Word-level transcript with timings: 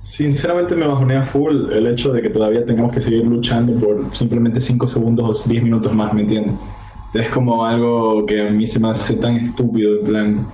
Sinceramente 0.00 0.74
me 0.74 0.86
bajonea 0.86 1.26
full 1.26 1.70
el 1.72 1.86
hecho 1.86 2.10
de 2.10 2.22
que 2.22 2.30
todavía 2.30 2.64
tengamos 2.64 2.90
que 2.90 3.02
seguir 3.02 3.22
luchando 3.22 3.74
por 3.74 4.06
simplemente 4.14 4.58
5 4.58 4.88
segundos 4.88 5.44
o 5.44 5.48
10 5.48 5.62
minutos 5.62 5.92
más, 5.92 6.14
¿me 6.14 6.22
entiendes? 6.22 6.54
Es 7.12 7.28
como 7.28 7.66
algo 7.66 8.24
que 8.24 8.48
a 8.48 8.50
mí 8.50 8.66
se 8.66 8.80
me 8.80 8.88
hace 8.88 9.16
tan 9.16 9.36
estúpido, 9.36 10.00
en 10.00 10.06
plan, 10.06 10.46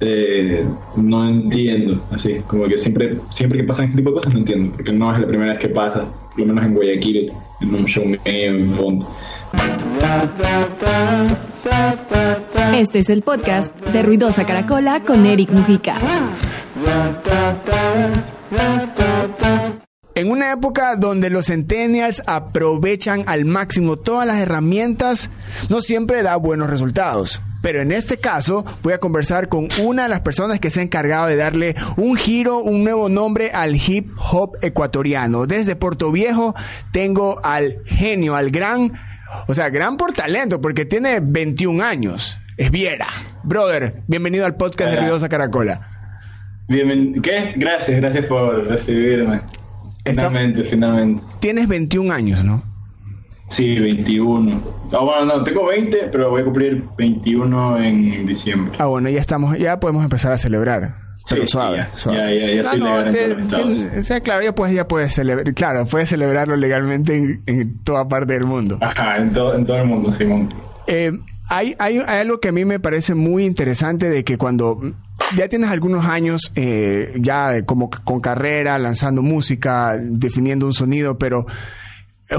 eh, 0.00 0.64
no 0.96 1.28
entiendo, 1.28 2.02
así, 2.10 2.36
como 2.46 2.64
que 2.68 2.78
siempre, 2.78 3.18
siempre 3.28 3.60
que 3.60 3.66
pasan 3.66 3.84
este 3.84 3.98
tipo 3.98 4.12
de 4.12 4.16
cosas 4.16 4.32
no 4.32 4.38
entiendo, 4.38 4.72
porque 4.74 4.92
no 4.94 5.14
es 5.14 5.20
la 5.20 5.26
primera 5.26 5.52
vez 5.52 5.60
que 5.60 5.68
pasa, 5.68 6.06
por 6.30 6.38
lo 6.38 6.46
menos 6.46 6.64
en 6.64 6.74
Guayaquil, 6.74 7.32
en 7.60 7.74
un 7.74 7.84
show 7.84 8.04
en 8.24 8.72
fondo. 8.72 9.06
Este 12.74 13.00
es 13.00 13.10
el 13.10 13.20
podcast 13.20 13.78
de 13.78 14.02
Ruidosa 14.02 14.46
Caracola 14.46 15.02
con 15.02 15.26
Eric 15.26 15.50
Mujica. 15.50 15.98
En 20.14 20.30
una 20.30 20.52
época 20.52 20.96
donde 20.96 21.30
los 21.30 21.46
centennials 21.46 22.22
aprovechan 22.26 23.24
al 23.26 23.44
máximo 23.44 23.96
todas 23.96 24.26
las 24.26 24.38
herramientas, 24.38 25.30
no 25.68 25.80
siempre 25.80 26.22
da 26.22 26.36
buenos 26.36 26.68
resultados. 26.68 27.42
Pero 27.62 27.80
en 27.80 27.92
este 27.92 28.16
caso 28.16 28.64
voy 28.82 28.92
a 28.92 28.98
conversar 28.98 29.48
con 29.48 29.68
una 29.82 30.04
de 30.04 30.08
las 30.08 30.20
personas 30.20 30.60
que 30.60 30.70
se 30.70 30.80
ha 30.80 30.82
encargado 30.82 31.26
de 31.26 31.36
darle 31.36 31.76
un 31.96 32.16
giro, 32.16 32.58
un 32.58 32.82
nuevo 32.82 33.08
nombre 33.08 33.50
al 33.52 33.76
hip 33.76 34.10
hop 34.18 34.56
ecuatoriano. 34.62 35.46
Desde 35.46 35.76
Puerto 35.76 36.10
Viejo 36.10 36.54
tengo 36.92 37.40
al 37.44 37.78
genio, 37.86 38.34
al 38.34 38.50
gran, 38.50 38.92
o 39.46 39.54
sea, 39.54 39.68
gran 39.68 39.96
por 39.96 40.12
talento, 40.12 40.60
porque 40.60 40.86
tiene 40.86 41.20
21 41.22 41.84
años. 41.84 42.38
Es 42.56 42.70
Viera. 42.70 43.06
Brother, 43.42 44.02
bienvenido 44.06 44.44
al 44.44 44.56
podcast 44.56 44.90
de 44.90 45.00
Ruidosa 45.00 45.28
Caracola. 45.28 45.99
Bien, 46.70 47.20
¿Qué? 47.20 47.52
Gracias, 47.56 47.96
gracias 47.96 48.26
por 48.26 48.68
recibirme. 48.68 49.40
Finalmente, 50.04 50.62
finalmente. 50.62 51.20
Tienes 51.40 51.66
21 51.66 52.12
años, 52.12 52.44
¿no? 52.44 52.62
Sí, 53.48 53.80
21. 53.80 54.62
Ah, 54.92 54.98
bueno, 55.00 55.24
no, 55.24 55.42
tengo 55.42 55.66
20, 55.66 56.10
pero 56.12 56.30
voy 56.30 56.42
a 56.42 56.44
cumplir 56.44 56.84
21 56.96 57.82
en 57.82 58.24
diciembre. 58.24 58.76
Ah, 58.78 58.86
bueno, 58.86 59.08
ya 59.08 59.20
estamos, 59.20 59.58
ya 59.58 59.80
podemos 59.80 60.04
empezar 60.04 60.30
a 60.30 60.38
celebrar. 60.38 60.94
Pero 61.28 61.44
suave, 61.48 61.78
ya, 61.78 61.90
suave. 61.92 62.18
Ya, 62.18 62.46
ya, 62.46 62.54
ya, 62.54 62.64
soy 62.64 62.80
legal 62.80 63.06
en 63.08 63.48
todos 63.48 63.66
los 63.66 63.78
estados. 63.78 63.98
o 63.98 64.02
sea, 64.02 64.20
claro, 64.20 64.42
ya 64.44 64.54
puedes, 64.54 64.76
ya 64.76 64.86
puedes 64.86 65.12
celebrar, 65.12 65.52
claro, 65.54 65.86
puedes 65.86 66.08
celebrarlo 66.08 66.54
legalmente 66.54 67.16
en, 67.16 67.42
en 67.46 67.78
toda 67.82 68.06
parte 68.06 68.34
del 68.34 68.44
mundo. 68.44 68.78
Ajá, 68.80 69.16
en 69.16 69.32
todo, 69.32 69.56
en 69.56 69.64
todo 69.64 69.76
el 69.76 69.86
mundo, 69.86 70.12
Simón. 70.12 70.54
Eh, 70.86 71.10
hay, 71.48 71.74
hay, 71.80 71.98
hay 71.98 72.20
algo 72.20 72.38
que 72.38 72.48
a 72.48 72.52
mí 72.52 72.64
me 72.64 72.78
parece 72.78 73.14
muy 73.14 73.44
interesante 73.44 74.08
de 74.08 74.22
que 74.22 74.38
cuando 74.38 74.80
ya 75.36 75.48
tienes 75.48 75.70
algunos 75.70 76.04
años 76.04 76.52
eh, 76.54 77.14
ya 77.20 77.64
como 77.64 77.90
con 77.90 78.20
carrera, 78.20 78.78
lanzando 78.78 79.22
música, 79.22 79.96
definiendo 79.98 80.66
un 80.66 80.72
sonido, 80.72 81.18
pero 81.18 81.46
es 82.28 82.38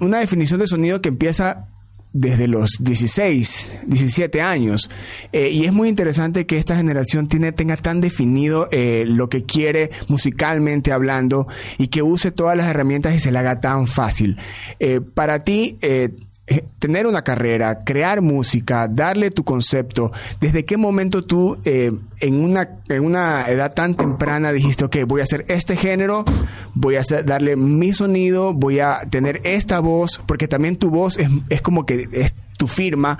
una 0.00 0.18
definición 0.18 0.60
de 0.60 0.66
sonido 0.66 1.00
que 1.00 1.08
empieza 1.08 1.66
desde 2.12 2.48
los 2.48 2.78
16, 2.80 3.82
17 3.86 4.42
años. 4.42 4.90
Eh, 5.32 5.50
y 5.50 5.64
es 5.64 5.72
muy 5.72 5.88
interesante 5.88 6.44
que 6.44 6.58
esta 6.58 6.76
generación 6.76 7.28
tiene, 7.28 7.52
tenga 7.52 7.76
tan 7.76 8.00
definido 8.00 8.68
eh, 8.72 9.04
lo 9.06 9.28
que 9.28 9.44
quiere 9.44 9.90
musicalmente 10.08 10.92
hablando 10.92 11.46
y 11.78 11.88
que 11.88 12.02
use 12.02 12.30
todas 12.30 12.56
las 12.56 12.66
herramientas 12.66 13.14
y 13.14 13.20
se 13.20 13.30
le 13.30 13.38
haga 13.38 13.60
tan 13.60 13.86
fácil. 13.86 14.36
Para 15.14 15.40
ti, 15.40 15.78
tener 16.78 17.06
una 17.06 17.22
carrera, 17.22 17.80
crear 17.84 18.20
música, 18.22 18.88
darle 18.88 19.30
tu 19.30 19.44
concepto, 19.44 20.10
¿desde 20.40 20.64
qué 20.64 20.76
momento 20.76 21.22
tú 21.22 21.58
eh, 21.64 21.92
en, 22.20 22.42
una, 22.42 22.80
en 22.88 23.04
una 23.04 23.46
edad 23.48 23.72
tan 23.72 23.94
temprana 23.94 24.50
dijiste, 24.50 24.84
ok, 24.84 24.96
voy 25.06 25.20
a 25.20 25.24
hacer 25.24 25.44
este 25.48 25.76
género, 25.76 26.24
voy 26.74 26.96
a 26.96 27.02
darle 27.24 27.56
mi 27.56 27.92
sonido, 27.92 28.52
voy 28.52 28.80
a 28.80 29.00
tener 29.08 29.40
esta 29.44 29.80
voz, 29.80 30.20
porque 30.26 30.48
también 30.48 30.76
tu 30.76 30.90
voz 30.90 31.18
es, 31.18 31.28
es 31.48 31.62
como 31.62 31.86
que 31.86 32.08
es 32.12 32.34
tu 32.58 32.66
firma 32.66 33.18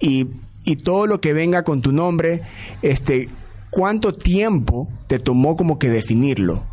y, 0.00 0.26
y 0.64 0.76
todo 0.76 1.06
lo 1.06 1.20
que 1.20 1.32
venga 1.32 1.62
con 1.62 1.82
tu 1.82 1.92
nombre, 1.92 2.42
este, 2.82 3.28
¿cuánto 3.70 4.12
tiempo 4.12 4.88
te 5.06 5.18
tomó 5.18 5.56
como 5.56 5.78
que 5.78 5.88
definirlo? 5.88 6.64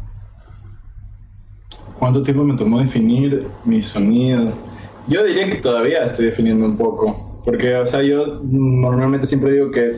¿Cuánto 2.00 2.24
tiempo 2.24 2.44
me 2.44 2.56
tomó 2.56 2.80
definir 2.80 3.48
mi 3.66 3.84
sonido? 3.84 4.69
Yo 5.10 5.26
diría 5.26 5.50
que 5.50 5.56
todavía 5.56 6.06
estoy 6.06 6.26
definiendo 6.26 6.66
un 6.66 6.78
poco. 6.78 7.42
Porque, 7.44 7.76
o 7.76 7.86
sea, 7.86 8.04
yo 8.04 8.42
normalmente 8.44 9.26
siempre 9.26 9.54
digo 9.54 9.72
que 9.72 9.98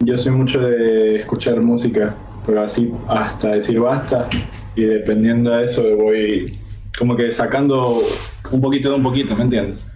yo 0.00 0.18
soy 0.18 0.32
mucho 0.32 0.60
de 0.60 1.16
escuchar 1.20 1.60
música, 1.60 2.14
pero 2.44 2.62
así 2.62 2.92
hasta 3.08 3.52
decir 3.52 3.80
basta. 3.80 4.28
Y 4.74 4.82
dependiendo 4.82 5.50
de 5.50 5.64
eso 5.64 5.82
voy 5.96 6.52
como 6.98 7.16
que 7.16 7.32
sacando 7.32 8.02
un 8.50 8.60
poquito 8.60 8.90
de 8.90 8.96
un 8.96 9.02
poquito, 9.02 9.34
¿me 9.36 9.44
entiendes? 9.44 9.90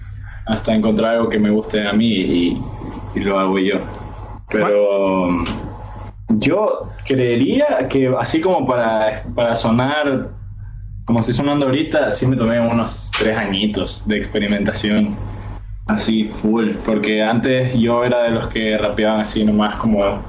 Hasta 0.47 0.75
encontrar 0.75 1.17
algo 1.17 1.29
que 1.29 1.39
me 1.39 1.51
guste 1.51 1.87
a 1.87 1.93
mí 1.93 2.09
y, 2.09 2.63
y 3.15 3.21
lo 3.21 3.39
hago 3.39 3.59
yo. 3.59 3.77
Pero 4.51 5.45
yo 6.29 6.89
creería 7.07 7.89
que 7.89 8.13
así 8.19 8.41
como 8.41 8.67
para, 8.67 9.23
para 9.35 9.55
sonar 9.55 10.31
como 11.05 11.21
estoy 11.21 11.35
sonando 11.35 11.67
ahorita, 11.67 12.11
sí 12.11 12.27
me 12.27 12.37
tomé 12.37 12.61
unos 12.61 13.11
tres 13.19 13.37
añitos 13.37 14.07
de 14.07 14.17
experimentación, 14.17 15.17
así 15.87 16.31
full, 16.41 16.71
porque 16.85 17.23
antes 17.23 17.75
yo 17.75 18.05
era 18.05 18.25
de 18.25 18.31
los 18.31 18.47
que 18.49 18.79
rapeaban 18.79 19.21
así 19.21 19.45
nomás 19.45 19.77
como 19.77 20.23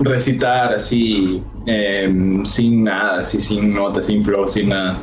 recitar 0.00 0.74
así, 0.74 1.42
eh, 1.66 2.12
sin 2.44 2.84
nada, 2.84 3.20
así 3.20 3.40
sin 3.40 3.74
notas, 3.74 4.06
sin 4.06 4.24
flow, 4.24 4.46
sin 4.46 4.68
nada. 4.68 4.98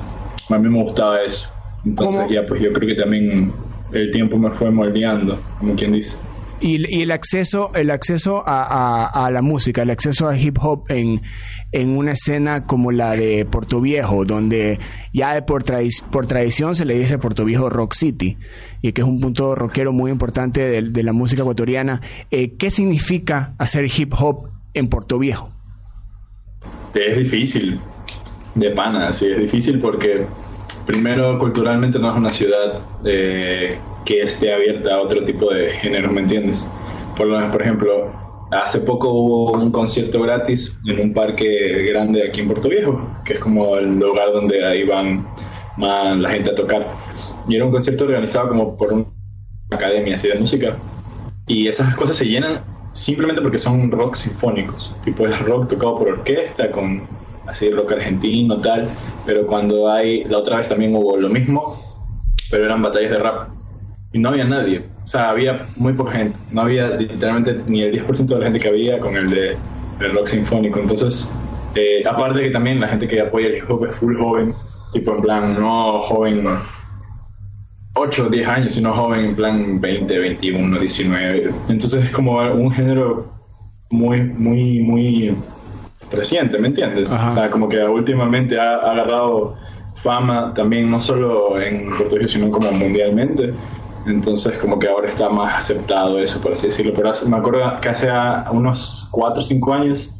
A 0.49 0.57
mí 0.57 0.69
me 0.69 0.83
gustaba 0.83 1.21
eso. 1.21 1.47
Entonces 1.85 2.21
¿Cómo? 2.23 2.33
ya 2.33 2.45
pues 2.45 2.61
yo 2.61 2.71
creo 2.71 2.87
que 2.87 2.95
también 2.95 3.51
el 3.91 4.11
tiempo 4.11 4.37
me 4.37 4.51
fue 4.51 4.71
moldeando, 4.71 5.39
como 5.59 5.75
quien 5.75 5.93
dice. 5.93 6.17
Y, 6.59 7.01
el 7.01 7.11
acceso, 7.11 7.71
el 7.75 7.91
acceso 7.91 8.41
a, 8.45 9.29
la 9.31 9.41
música, 9.41 9.81
el 9.81 9.89
acceso 9.89 10.29
a 10.29 10.37
hip 10.37 10.57
hop 10.61 10.85
en, 10.89 11.21
en 11.73 11.97
una 11.97 12.11
escena 12.13 12.65
como 12.65 12.91
la 12.91 13.11
de 13.17 13.45
Puerto 13.45 13.81
Viejo, 13.81 14.23
donde 14.23 14.79
ya 15.11 15.33
de 15.33 15.41
por, 15.41 15.65
tradi- 15.65 16.01
por 16.09 16.25
tradición 16.25 16.73
se 16.73 16.85
le 16.85 16.97
dice 16.97 17.17
Puerto 17.17 17.43
Viejo 17.43 17.69
Rock 17.69 17.93
City, 17.93 18.37
y 18.81 18.93
que 18.93 19.01
es 19.01 19.07
un 19.07 19.19
punto 19.19 19.55
rockero 19.55 19.91
muy 19.91 20.09
importante 20.09 20.61
de, 20.61 20.81
de 20.83 21.03
la 21.03 21.11
música 21.11 21.41
ecuatoriana. 21.41 21.99
Eh, 22.31 22.55
¿Qué 22.57 22.71
significa 22.71 23.53
hacer 23.57 23.85
hip 23.85 24.13
hop 24.17 24.49
en 24.73 24.87
Puerto 24.87 25.19
Viejo? 25.19 25.49
Es 26.93 27.17
difícil, 27.17 27.79
de 28.55 28.71
pana, 28.71 29.11
sí, 29.11 29.27
es 29.27 29.39
difícil 29.39 29.79
porque 29.79 30.27
primero 30.85 31.37
culturalmente 31.39 31.99
no 31.99 32.11
es 32.11 32.17
una 32.17 32.29
ciudad 32.29 32.81
eh, 33.03 33.77
que 34.05 34.21
esté 34.21 34.53
abierta 34.53 34.95
a 34.95 35.01
otro 35.01 35.23
tipo 35.23 35.53
de 35.53 35.69
género, 35.71 36.11
¿me 36.11 36.21
entiendes? 36.21 36.67
Por, 37.15 37.27
lo, 37.27 37.51
por 37.51 37.61
ejemplo, 37.61 38.11
hace 38.51 38.79
poco 38.79 39.09
hubo 39.11 39.51
un 39.53 39.71
concierto 39.71 40.21
gratis 40.21 40.77
en 40.87 40.99
un 40.99 41.13
parque 41.13 41.89
grande 41.91 42.27
aquí 42.27 42.41
en 42.41 42.47
Puerto 42.47 42.69
Viejo, 42.69 43.01
que 43.25 43.33
es 43.33 43.39
como 43.39 43.77
el 43.77 43.99
lugar 43.99 44.31
donde 44.33 44.65
ahí 44.65 44.83
van 44.83 45.25
más 45.77 46.17
la 46.17 46.29
gente 46.29 46.51
a 46.51 46.55
tocar. 46.55 46.87
Y 47.47 47.55
era 47.55 47.65
un 47.65 47.71
concierto 47.71 48.05
organizado 48.05 48.49
como 48.49 48.77
por 48.77 48.93
una 48.93 49.05
academia 49.71 50.15
así 50.15 50.27
de 50.27 50.35
música. 50.35 50.77
Y 51.47 51.67
esas 51.67 51.95
cosas 51.95 52.17
se 52.17 52.25
llenan 52.25 52.61
simplemente 52.93 53.41
porque 53.41 53.57
son 53.57 53.91
rock 53.91 54.15
sinfónicos. 54.15 54.93
Tipo 55.03 55.27
es 55.27 55.39
rock 55.41 55.69
tocado 55.69 55.97
por 55.97 56.09
orquesta, 56.09 56.71
con 56.71 57.03
así 57.47 57.69
rock 57.69 57.93
argentino, 57.93 58.59
tal. 58.61 58.87
Pero 59.25 59.45
cuando 59.47 59.91
hay, 59.91 60.23
la 60.25 60.37
otra 60.37 60.57
vez 60.57 60.69
también 60.69 60.95
hubo 60.95 61.17
lo 61.17 61.29
mismo, 61.29 61.81
pero 62.49 62.65
eran 62.65 62.81
batallas 62.81 63.11
de 63.11 63.17
rap. 63.17 63.49
Y 64.13 64.19
no 64.19 64.29
había 64.29 64.45
nadie. 64.45 64.83
O 65.03 65.07
sea, 65.07 65.31
había 65.31 65.67
muy 65.75 65.93
poca 65.93 66.13
gente. 66.13 66.37
No 66.51 66.61
había 66.61 66.89
literalmente 66.89 67.59
ni 67.67 67.81
el 67.81 68.05
10% 68.05 68.25
de 68.25 68.39
la 68.39 68.45
gente 68.45 68.59
que 68.59 68.69
había 68.69 68.99
con 68.99 69.15
el 69.15 69.29
de 69.29 69.57
el 69.99 70.13
rock 70.13 70.27
sinfónico. 70.27 70.79
Entonces, 70.79 71.31
eh, 71.75 72.01
aparte 72.07 72.43
que 72.43 72.49
también 72.51 72.79
la 72.79 72.87
gente 72.87 73.07
que 73.07 73.21
apoya 73.21 73.47
el 73.47 73.57
hip 73.57 73.69
hop 73.69 73.85
es 73.85 73.95
full 73.95 74.17
joven. 74.17 74.53
Tipo 74.93 75.15
en 75.15 75.21
plan, 75.21 75.59
no 75.59 76.03
joven 76.03 76.45
8 77.95 78.25
o 78.25 78.29
10 78.29 78.47
años, 78.47 78.73
sino 78.75 78.93
joven 78.93 79.25
en 79.25 79.35
plan 79.35 79.81
20, 79.81 80.19
21, 80.19 80.79
19. 80.79 81.51
Entonces 81.69 82.03
es 82.05 82.11
como 82.11 82.37
un 82.37 82.71
género 82.71 83.31
muy, 83.89 84.21
muy, 84.21 84.81
muy 84.81 85.35
reciente, 86.11 86.59
¿me 86.59 86.67
entiendes? 86.67 87.09
Ajá. 87.11 87.31
O 87.31 87.33
sea, 87.33 87.49
como 87.49 87.67
que 87.67 87.81
últimamente 87.83 88.59
ha, 88.59 88.75
ha 88.75 88.91
agarrado 88.91 89.55
fama 89.95 90.53
también 90.53 90.89
no 90.89 90.99
solo 90.99 91.59
en 91.59 91.95
Puerto 91.97 92.17
Rico, 92.17 92.29
sino 92.29 92.51
como 92.51 92.71
mundialmente. 92.71 93.53
Entonces 94.05 94.57
como 94.59 94.77
que 94.79 94.87
ahora 94.87 95.07
está 95.09 95.29
más 95.29 95.59
aceptado 95.59 96.19
eso, 96.19 96.41
por 96.41 96.51
así 96.53 96.67
decirlo. 96.67 96.93
Pero 96.95 97.09
hace- 97.11 97.27
me 97.29 97.37
acuerdo 97.37 97.79
que 97.81 97.89
hace 97.89 98.09
unos 98.51 99.07
4 99.11 99.41
o 99.41 99.45
5 99.45 99.73
años 99.73 100.13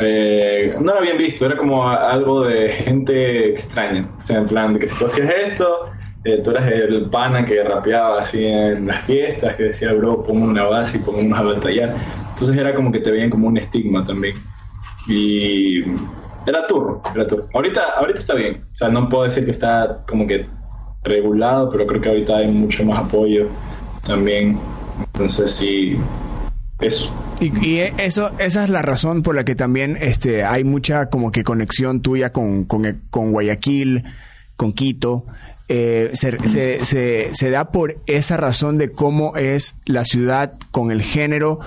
eh, 0.00 0.74
no 0.80 0.92
lo 0.94 0.98
habían 1.00 1.18
visto, 1.18 1.44
era 1.46 1.56
como 1.56 1.86
algo 1.88 2.44
de 2.44 2.68
gente 2.70 3.50
extraña. 3.50 4.08
O 4.16 4.20
sea, 4.20 4.38
en 4.38 4.46
plan, 4.46 4.72
de 4.72 4.78
que 4.80 4.86
si 4.86 4.96
tú 4.98 5.04
hacías 5.06 5.28
esto, 5.44 5.90
eh, 6.24 6.40
tú 6.42 6.50
eras 6.52 6.70
el 6.72 7.10
pana 7.10 7.44
que 7.44 7.62
rapeaba 7.62 8.20
así 8.22 8.44
en 8.46 8.86
las 8.86 9.02
fiestas, 9.04 9.54
que 9.56 9.64
decía, 9.64 9.92
bro, 9.92 10.22
pongo 10.22 10.44
una 10.46 10.64
base 10.64 10.96
y 10.98 11.00
pongo 11.00 11.34
a 11.36 11.42
batallar. 11.42 11.90
Entonces 12.30 12.56
era 12.56 12.74
como 12.74 12.90
que 12.90 13.00
te 13.00 13.10
veían 13.10 13.28
como 13.30 13.48
un 13.48 13.58
estigma 13.58 14.02
también. 14.04 14.36
Y 15.08 15.80
era 16.46 16.66
turro, 16.66 17.02
era 17.14 17.26
turro. 17.26 17.48
Ahorita, 17.52 17.90
ahorita 17.98 18.18
está 18.20 18.34
bien, 18.34 18.64
o 18.72 18.74
sea, 18.74 18.88
no 18.88 19.08
puedo 19.08 19.24
decir 19.24 19.44
que 19.44 19.50
está 19.50 20.02
como 20.08 20.26
que 20.26 20.46
regulado, 21.04 21.70
pero 21.70 21.86
creo 21.86 22.00
que 22.00 22.08
ahorita 22.08 22.36
hay 22.38 22.48
mucho 22.48 22.84
más 22.84 23.04
apoyo 23.04 23.48
también. 24.04 24.58
Entonces 24.98 25.50
sí, 25.52 25.96
eso. 26.80 27.10
Y, 27.40 27.78
eso, 27.78 28.30
esa 28.38 28.64
es 28.64 28.70
la 28.70 28.82
razón 28.82 29.22
por 29.22 29.34
la 29.34 29.44
que 29.44 29.54
también 29.54 29.96
este, 30.00 30.44
hay 30.44 30.64
mucha 30.64 31.06
como 31.06 31.32
que 31.32 31.42
conexión 31.42 32.00
tuya 32.00 32.30
con, 32.30 32.64
con, 32.64 33.32
Guayaquil, 33.32 34.04
con 34.56 34.72
Quito. 34.72 35.26
Eh, 35.68 36.10
se, 36.12 36.84
se, 37.34 37.50
da 37.50 37.70
por 37.70 37.96
esa 38.06 38.36
razón 38.36 38.78
de 38.78 38.92
cómo 38.92 39.36
es 39.36 39.76
la 39.86 40.04
ciudad 40.04 40.52
con 40.70 40.90
el 40.90 41.02
género 41.02 41.60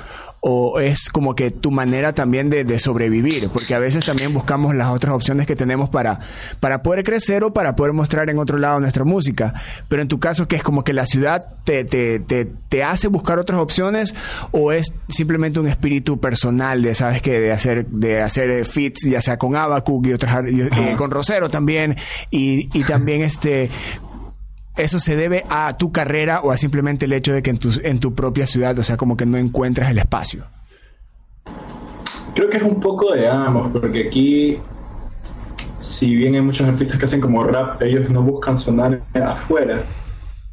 o 0.47 0.79
es 0.79 1.09
como 1.09 1.33
que 1.33 1.49
tu 1.49 1.71
manera 1.71 2.13
también 2.13 2.51
de, 2.51 2.77
sobrevivir, 2.77 3.49
porque 3.49 3.73
a 3.73 3.79
veces 3.79 4.05
también 4.05 4.31
buscamos 4.31 4.75
las 4.75 4.89
otras 4.89 5.15
opciones 5.15 5.47
que 5.47 5.55
tenemos 5.55 5.89
para, 5.89 6.19
para 6.59 6.83
poder 6.83 7.03
crecer 7.03 7.43
o 7.43 7.51
para 7.51 7.75
poder 7.75 7.93
mostrar 7.93 8.29
en 8.29 8.37
otro 8.37 8.59
lado 8.59 8.79
nuestra 8.79 9.03
música. 9.05 9.55
Pero 9.87 10.03
en 10.03 10.07
tu 10.07 10.19
caso, 10.19 10.47
que 10.47 10.55
es 10.55 10.61
como 10.61 10.83
que 10.83 10.93
la 10.93 11.07
ciudad 11.07 11.47
te, 11.63 11.83
te, 11.83 12.19
te, 12.19 12.83
hace 12.83 13.07
buscar 13.07 13.39
otras 13.39 13.59
opciones 13.59 14.13
o 14.51 14.71
es 14.71 14.93
simplemente 15.09 15.59
un 15.59 15.67
espíritu 15.67 16.19
personal 16.19 16.83
de, 16.83 16.93
sabes 16.93 17.23
que 17.23 17.39
de 17.39 17.51
hacer, 17.51 17.87
de 17.87 18.21
hacer 18.21 18.51
eh, 18.51 18.65
fits, 18.65 19.01
ya 19.09 19.21
sea 19.21 19.37
con 19.37 19.55
Abacuc 19.55 20.05
y 20.05 20.13
otras, 20.13 20.45
eh, 20.45 20.93
con 20.95 21.09
Rosero 21.09 21.49
también, 21.49 21.95
y, 22.29 22.69
y 22.77 22.83
también 22.83 23.23
este, 23.23 23.71
eso 24.77 24.99
se 24.99 25.15
debe 25.15 25.45
a 25.49 25.77
tu 25.77 25.91
carrera 25.91 26.41
o 26.41 26.51
a 26.51 26.57
simplemente 26.57 27.05
el 27.05 27.13
hecho 27.13 27.33
de 27.33 27.41
que 27.41 27.49
en 27.49 27.57
tu, 27.57 27.69
en 27.83 27.99
tu 27.99 28.13
propia 28.13 28.47
ciudad, 28.47 28.77
o 28.77 28.83
sea, 28.83 28.97
como 28.97 29.17
que 29.17 29.25
no 29.25 29.37
encuentras 29.37 29.89
el 29.89 29.97
espacio? 29.97 30.45
Creo 32.33 32.49
que 32.49 32.57
es 32.57 32.63
un 32.63 32.79
poco 32.81 33.13
de 33.13 33.27
ambos, 33.27 33.71
porque 33.71 34.07
aquí, 34.07 34.57
si 35.79 36.15
bien 36.15 36.35
hay 36.35 36.41
muchos 36.41 36.67
artistas 36.67 36.99
que 36.99 37.05
hacen 37.05 37.21
como 37.21 37.43
rap, 37.43 37.81
ellos 37.81 38.09
no 38.09 38.21
buscan 38.21 38.59
sonar 38.59 39.01
afuera. 39.13 39.83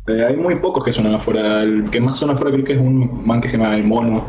Eh, 0.06 0.24
hay 0.24 0.36
muy 0.36 0.56
pocos 0.56 0.84
que 0.84 0.92
suenan 0.92 1.14
afuera. 1.14 1.62
El 1.62 1.88
que 1.90 2.00
más 2.00 2.18
suena 2.18 2.34
afuera 2.34 2.52
creo 2.52 2.64
que 2.64 2.72
es 2.72 2.80
un 2.80 3.26
man 3.26 3.40
que 3.40 3.48
se 3.48 3.56
llama 3.56 3.74
El 3.74 3.84
Mono, 3.84 4.24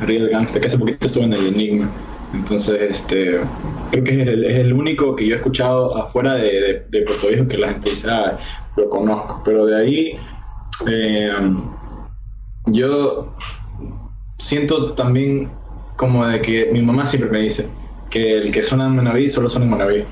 Real 0.00 0.28
Gangster, 0.28 0.60
que 0.60 0.68
hace 0.68 0.78
poquito 0.78 1.06
estuvo 1.06 1.24
en 1.24 1.32
el 1.32 1.46
Enigma. 1.48 1.88
Entonces, 2.34 2.80
este, 2.80 3.40
creo 3.90 4.04
que 4.04 4.22
es 4.22 4.28
el, 4.28 4.44
es 4.44 4.58
el 4.58 4.72
único 4.72 5.16
que 5.16 5.26
yo 5.26 5.34
he 5.34 5.38
escuchado 5.38 5.96
afuera 5.96 6.34
de, 6.34 6.84
de, 6.88 7.02
Puerto 7.02 7.28
Viejo 7.28 7.48
que 7.48 7.56
la 7.56 7.68
gente 7.68 7.90
dice, 7.90 8.08
ah, 8.10 8.38
lo 8.76 8.88
conozco. 8.90 9.42
Pero 9.44 9.66
de 9.66 9.76
ahí, 9.76 10.18
eh, 10.86 11.32
yo 12.66 13.34
siento 14.38 14.92
también 14.92 15.50
como 15.96 16.26
de 16.26 16.40
que 16.40 16.70
mi 16.72 16.82
mamá 16.82 17.06
siempre 17.06 17.30
me 17.30 17.40
dice 17.40 17.66
que 18.10 18.38
el 18.38 18.52
que 18.52 18.62
suena 18.62 18.86
en 18.86 18.96
Manaví 18.96 19.28
solo 19.30 19.48
suena 19.48 19.64
en 19.64 19.70
Manaví. 19.70 20.04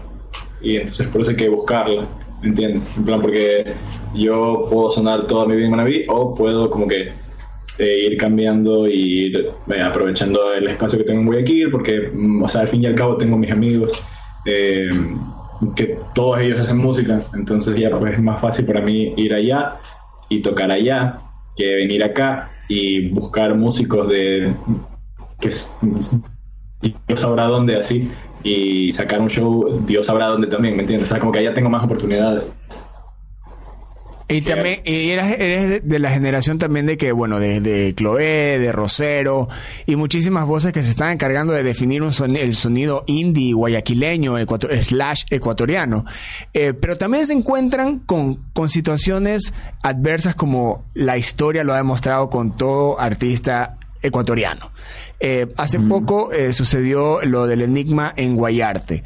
Y 0.61 0.77
entonces 0.77 1.07
por 1.09 1.21
eso 1.21 1.31
hay 1.31 1.37
que 1.37 1.49
buscarla, 1.49 2.07
¿me 2.41 2.49
entiendes? 2.49 2.91
En 2.97 3.05
plan, 3.05 3.21
porque 3.21 3.75
yo 4.15 4.67
puedo 4.71 4.91
sonar 4.91 5.27
toda 5.27 5.47
mi 5.47 5.57
vida 5.57 5.67
en 5.67 5.71
Manaví 5.71 6.07
o 6.09 6.35
puedo 6.35 6.71
como 6.71 6.89
que 6.89 7.13
eh, 7.79 8.07
ir 8.07 8.17
cambiando 8.17 8.87
y 8.89 9.27
ir 9.27 9.51
eh, 9.71 9.83
aprovechando 9.83 10.53
el 10.55 10.69
espacio 10.69 10.99
que 10.99 11.05
tengo 11.05 11.21
en 11.21 11.27
Guayaquil, 11.27 11.71
porque, 11.71 12.11
mm, 12.13 12.43
o 12.43 12.49
sea, 12.49 12.63
al 12.63 12.69
fin 12.69 12.83
y 12.83 12.87
al 12.87 12.95
cabo 12.95 13.17
tengo 13.17 13.37
mis 13.37 13.51
amigos. 13.51 13.93
Eh, 14.45 14.91
que 15.75 15.99
todos 16.15 16.41
ellos 16.41 16.61
hacen 16.61 16.77
música, 16.77 17.25
entonces 17.35 17.77
ya 17.79 17.91
pues 17.91 18.15
es 18.15 18.23
más 18.23 18.41
fácil 18.41 18.67
para 18.67 18.83
mí 18.83 19.15
ir 19.17 19.33
allá 19.33 19.77
y 20.29 20.43
tocar 20.43 20.71
allá 20.71 21.21
que 21.57 21.77
venir 21.77 22.05
acá 22.05 22.51
y 22.69 23.09
buscar 23.09 23.55
músicos 23.55 24.09
de 24.09 24.55
que 25.41 25.51
Dios 27.09 27.21
sabrá 27.21 27.47
dónde 27.47 27.77
así 27.77 28.11
y 28.43 28.91
sacar 28.93 29.21
un 29.21 29.29
show 29.29 29.83
Dios 29.87 30.07
sabrá 30.07 30.27
dónde 30.27 30.47
también, 30.47 30.77
¿me 30.77 30.83
entiendes? 30.83 31.09
O 31.09 31.13
sea, 31.13 31.21
como 31.21 31.33
que 31.33 31.39
allá 31.41 31.55
tengo 31.55 31.71
más 31.71 31.85
oportunidades. 31.85 32.45
Y 34.29 34.43
también, 34.43 34.81
y 34.85 35.11
eres, 35.11 35.89
de 35.89 35.99
la 36.01 36.11
generación 36.11 36.59
también 36.59 36.87
de 36.87 36.97
que, 36.97 37.13
bueno, 37.13 37.39
de, 37.39 37.61
de 37.61 37.95
Chloé, 37.95 38.59
de 38.59 38.73
Rosero, 38.73 39.49
y 39.87 39.95
muchísimas 39.95 40.47
voces 40.47 40.73
que 40.73 40.83
se 40.83 40.91
están 40.91 41.13
encargando 41.13 41.53
de 41.53 41.63
definir 41.63 42.03
un 42.03 42.13
el 42.37 42.57
sonido 42.57 43.05
indie 43.07 43.55
guayaquileño, 43.55 44.35
slash 44.83 45.25
ecuatoriano. 45.31 46.05
Eh, 46.53 46.75
pero 46.75 46.97
también 46.97 47.25
se 47.25 47.35
encuentran 47.35 48.01
con, 48.01 48.37
con 48.53 48.69
situaciones 48.69 49.53
adversas 49.83 50.35
como 50.35 50.85
la 50.95 51.17
historia 51.17 51.63
lo 51.63 51.73
ha 51.73 51.77
demostrado 51.77 52.29
con 52.29 52.57
todo 52.57 52.99
artista 52.99 53.79
ecuatoriano. 54.03 54.73
Eh, 55.21 55.47
hace 55.57 55.79
poco 55.79 56.33
eh, 56.33 56.53
sucedió 56.53 57.21
lo 57.23 57.47
del 57.47 57.63
enigma 57.63 58.13
en 58.17 58.37
Guayarte 58.37 59.05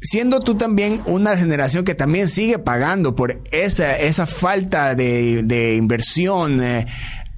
siendo 0.00 0.40
tú 0.40 0.56
también 0.56 1.00
una 1.06 1.36
generación 1.36 1.84
que 1.84 1.94
también 1.94 2.28
sigue 2.28 2.58
pagando 2.58 3.14
por 3.14 3.40
esa, 3.50 3.98
esa 3.98 4.26
falta 4.26 4.94
de, 4.94 5.74
inversión, 5.76 6.62
eh, 6.62 6.86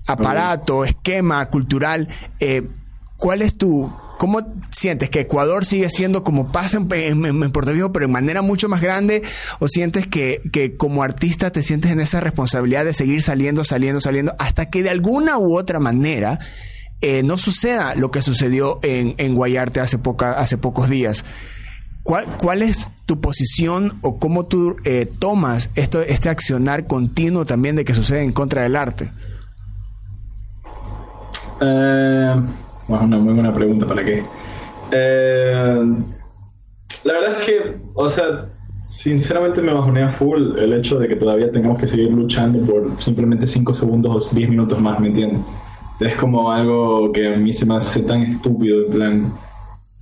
aparato, 0.06 0.84
esquema 0.84 1.48
cultural, 1.48 2.08
eh, 2.38 2.66
¿cuál 3.16 3.42
es 3.42 3.56
tu... 3.56 3.90
¿Cómo 4.18 4.46
sientes 4.70 5.08
que 5.08 5.20
Ecuador 5.20 5.64
sigue 5.64 5.88
siendo 5.88 6.22
como 6.22 6.52
pasa 6.52 6.76
en, 6.76 7.52
Puerto 7.52 7.72
Rico, 7.72 7.90
pero 7.90 8.04
en 8.04 8.12
manera 8.12 8.42
mucho 8.42 8.68
más 8.68 8.82
grande? 8.82 9.22
¿O 9.60 9.66
sientes 9.66 10.06
que, 10.06 10.42
que, 10.52 10.76
como 10.76 11.02
artista 11.02 11.50
te 11.50 11.62
sientes 11.62 11.90
en 11.90 12.00
esa 12.00 12.20
responsabilidad 12.20 12.84
de 12.84 12.92
seguir 12.92 13.22
saliendo, 13.22 13.64
saliendo, 13.64 13.98
saliendo, 13.98 14.34
hasta 14.38 14.68
que 14.68 14.82
de 14.82 14.90
alguna 14.90 15.38
u 15.38 15.56
otra 15.56 15.80
manera 15.80 16.38
eh, 17.00 17.22
no 17.22 17.38
suceda 17.38 17.94
lo 17.94 18.10
que 18.10 18.20
sucedió 18.20 18.78
en, 18.82 19.14
en 19.16 19.34
Guayarte 19.34 19.80
hace, 19.80 19.96
poca, 19.96 20.32
hace 20.32 20.58
pocos 20.58 20.90
días? 20.90 21.24
¿Cuál, 22.02 22.26
¿Cuál, 22.38 22.62
es 22.62 22.90
tu 23.06 23.20
posición 23.20 23.98
o 24.00 24.18
cómo 24.18 24.46
tú 24.46 24.76
eh, 24.84 25.06
tomas 25.18 25.70
esto, 25.74 26.00
este 26.00 26.28
accionar 26.28 26.86
continuo 26.86 27.44
también 27.44 27.76
de 27.76 27.84
que 27.84 27.94
sucede 27.94 28.22
en 28.22 28.32
contra 28.32 28.62
del 28.62 28.74
arte? 28.74 29.10
Eh, 31.60 32.34
bueno, 32.88 33.04
una 33.04 33.18
muy 33.18 33.34
buena 33.34 33.52
pregunta, 33.52 33.86
¿para 33.86 34.04
qué? 34.04 34.24
Eh, 34.92 35.84
la 37.04 37.12
verdad 37.12 37.36
es 37.38 37.46
que, 37.46 37.76
o 37.94 38.08
sea, 38.08 38.48
sinceramente 38.82 39.60
me 39.60 39.72
bajonea 39.72 40.10
full 40.10 40.58
el 40.58 40.72
hecho 40.72 40.98
de 40.98 41.06
que 41.06 41.16
todavía 41.16 41.52
tengamos 41.52 41.78
que 41.78 41.86
seguir 41.86 42.10
luchando 42.10 42.60
por 42.62 42.98
simplemente 42.98 43.46
5 43.46 43.74
segundos 43.74 44.32
o 44.32 44.34
10 44.34 44.48
minutos 44.50 44.80
más, 44.80 44.98
¿me 45.00 45.08
entiendes? 45.08 45.40
Es 46.00 46.16
como 46.16 46.50
algo 46.50 47.12
que 47.12 47.34
a 47.34 47.36
mí 47.36 47.52
se 47.52 47.66
me 47.66 47.76
hace 47.76 48.00
tan 48.02 48.22
estúpido, 48.22 48.86
en 48.86 48.90
plan 48.90 49.32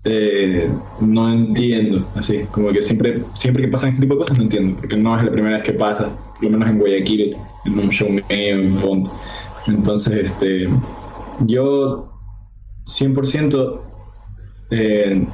eh, 0.05 0.71
no 1.00 1.33
entiendo, 1.33 2.09
así, 2.15 2.41
como 2.50 2.71
que 2.71 2.83
siempre, 2.83 3.23
siempre 3.35 3.65
que 3.65 3.69
pasan 3.69 3.91
este 3.91 4.03
tipo 4.03 4.15
de 4.15 4.21
cosas 4.21 4.38
no 4.38 4.45
entiendo, 4.45 4.76
porque 4.76 4.97
no 4.97 5.19
es 5.19 5.25
la 5.25 5.33
primera 5.33 5.57
vez 5.57 5.67
que 5.67 5.73
pasa, 5.73 6.09
por 6.35 6.45
lo 6.45 6.50
menos 6.50 6.69
en 6.69 6.78
Guayaquil, 6.78 7.37
en 7.64 7.78
un 7.78 7.88
show 7.90 8.09
en 8.28 8.78
fondo. 8.78 9.11
Entonces, 9.67 10.31
este, 10.31 10.69
yo 11.40 12.11
100% 12.87 13.81
eh, 14.71 15.26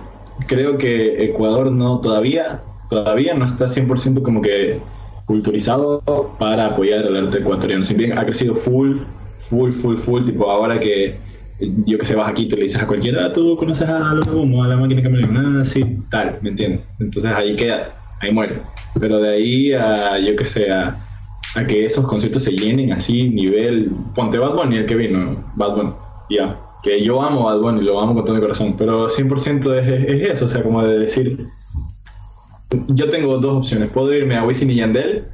creo 0.46 0.78
que 0.78 1.24
Ecuador 1.24 1.70
no 1.70 2.00
todavía, 2.00 2.62
todavía 2.90 3.34
no 3.34 3.44
está 3.44 3.66
100% 3.66 4.22
como 4.22 4.40
que 4.40 4.80
culturizado 5.26 6.02
para 6.38 6.66
apoyar 6.66 7.04
el 7.06 7.16
arte 7.16 7.38
ecuatoriano. 7.38 7.84
Si 7.84 7.94
bien 7.94 8.18
ha 8.18 8.24
crecido 8.24 8.56
full, 8.56 8.96
full, 9.38 9.72
full, 9.72 9.96
full, 9.96 10.24
tipo 10.24 10.50
ahora 10.50 10.78
que 10.78 11.16
yo 11.60 11.98
que 11.98 12.06
sé, 12.06 12.14
vas 12.14 12.30
aquí, 12.30 12.46
te 12.48 12.56
le 12.56 12.64
dices 12.64 12.82
a 12.82 12.86
cualquiera, 12.86 13.26
ah, 13.26 13.32
tú 13.32 13.56
conoces 13.56 13.88
a 13.88 14.10
a 14.10 14.14
la 14.14 14.76
máquina 14.76 15.02
que 15.02 15.08
me 15.08 15.20
nada 15.20 15.60
así, 15.60 15.84
tal, 16.10 16.38
¿me 16.42 16.50
entiendes? 16.50 16.80
Entonces 16.98 17.30
ahí 17.30 17.54
queda, 17.54 17.94
ahí 18.20 18.32
muere. 18.32 18.60
Pero 18.98 19.20
de 19.20 19.34
ahí 19.34 19.72
a, 19.72 20.18
yo 20.18 20.34
que 20.36 20.44
sé, 20.44 20.70
a, 20.70 20.96
que 21.68 21.84
esos 21.84 22.06
conciertos 22.06 22.42
se 22.42 22.52
llenen 22.52 22.92
así, 22.92 23.28
nivel, 23.28 23.90
ponte 24.14 24.38
Bad 24.38 24.54
Bunny, 24.54 24.78
el 24.78 24.86
que 24.86 24.96
vino, 24.96 25.44
Bad 25.54 25.76
Bunny, 25.76 25.92
ya. 26.30 26.58
Que 26.82 27.02
yo 27.02 27.22
amo 27.22 27.44
Bad 27.44 27.60
Bunny, 27.60 27.82
lo 27.82 28.00
amo 28.00 28.14
con 28.14 28.24
todo 28.24 28.34
mi 28.34 28.42
corazón, 28.42 28.74
pero 28.76 29.08
100% 29.08 29.74
es, 29.78 29.88
es, 29.88 30.28
eso, 30.30 30.44
o 30.46 30.48
sea, 30.48 30.62
como 30.62 30.84
de 30.84 30.98
decir, 30.98 31.46
yo 32.88 33.08
tengo 33.08 33.38
dos 33.38 33.58
opciones, 33.58 33.90
puedo 33.90 34.12
irme 34.12 34.36
a 34.36 34.44
Wisin 34.44 34.70
y 34.70 34.76
Yandel 34.76 35.24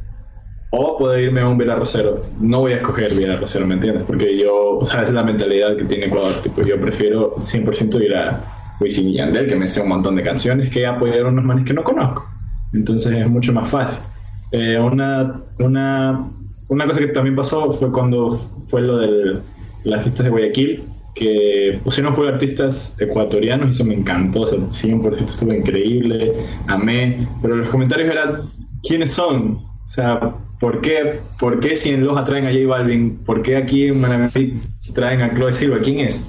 o 0.71 0.97
puedo 0.97 1.19
irme 1.19 1.41
a 1.41 1.49
un 1.49 1.59
Rosero. 1.59 2.21
No 2.41 2.61
voy 2.61 2.73
a 2.73 2.77
escoger 2.77 3.11
Rosero, 3.41 3.67
¿me 3.67 3.75
entiendes? 3.75 4.05
Porque 4.07 4.39
yo, 4.39 4.79
o 4.79 4.87
sea, 4.87 5.03
esa 5.03 5.05
es 5.05 5.13
la 5.13 5.25
mentalidad 5.25 5.77
que 5.77 5.85
tiene 5.85 6.07
Ecuador. 6.07 6.41
Tipo, 6.43 6.63
yo 6.63 6.81
prefiero 6.81 7.35
100% 7.37 8.03
ir 8.03 8.15
a 8.15 8.41
Wisin 8.81 9.09
y 9.09 9.15
Yandel, 9.15 9.49
que 9.49 9.57
me 9.57 9.69
sé 9.69 9.81
un 9.81 9.89
montón 9.89 10.17
de 10.17 10.23
canciones, 10.23 10.71
que 10.71 10.87
apoyar 10.87 11.23
a 11.23 11.29
unos 11.29 11.45
manes 11.45 11.65
que 11.65 11.75
no 11.75 11.83
conozco. 11.83 12.25
Entonces 12.73 13.13
es 13.13 13.29
mucho 13.29 13.53
más 13.53 13.69
fácil. 13.69 14.05
Eh, 14.53 14.79
una, 14.79 15.41
una, 15.59 16.29
una 16.69 16.87
cosa 16.87 17.01
que 17.01 17.09
también 17.09 17.35
pasó 17.35 17.73
fue 17.73 17.91
cuando 17.91 18.39
fue 18.69 18.83
lo 18.83 18.99
de 18.99 19.41
las 19.85 20.03
fiestas 20.03 20.25
de 20.25 20.31
Guayaquil, 20.31 20.85
que 21.15 21.81
pusieron 21.83 22.15
fue 22.15 22.29
artistas 22.29 22.97
ecuatorianos 23.01 23.69
y 23.69 23.71
eso 23.73 23.85
me 23.85 23.95
encantó, 23.95 24.43
o 24.43 24.47
sea, 24.47 24.59
100% 24.59 25.25
estuvo 25.25 25.53
increíble, 25.53 26.35
amé, 26.69 27.27
pero 27.43 27.57
los 27.57 27.69
comentarios 27.69 28.13
eran, 28.13 28.43
¿quiénes 28.83 29.13
son? 29.13 29.55
O 29.57 29.87
sea, 29.87 30.35
¿Por 30.61 30.83
qué, 30.83 31.21
¿Por 31.39 31.59
qué 31.59 31.75
si 31.75 31.89
en 31.89 32.05
Loja 32.05 32.23
traen 32.25 32.47
a 32.47 32.53
J 32.53 32.67
Balvin? 32.67 33.17
¿Por 33.25 33.43
qué 33.43 33.57
aquí 33.57 33.89
en 33.89 34.01
Manamí 34.01 34.61
traen 34.95 35.23
a 35.23 35.35
Chloe 35.35 35.55
Silva? 35.55 35.79
¿Quién 35.83 36.01
es? 36.01 36.23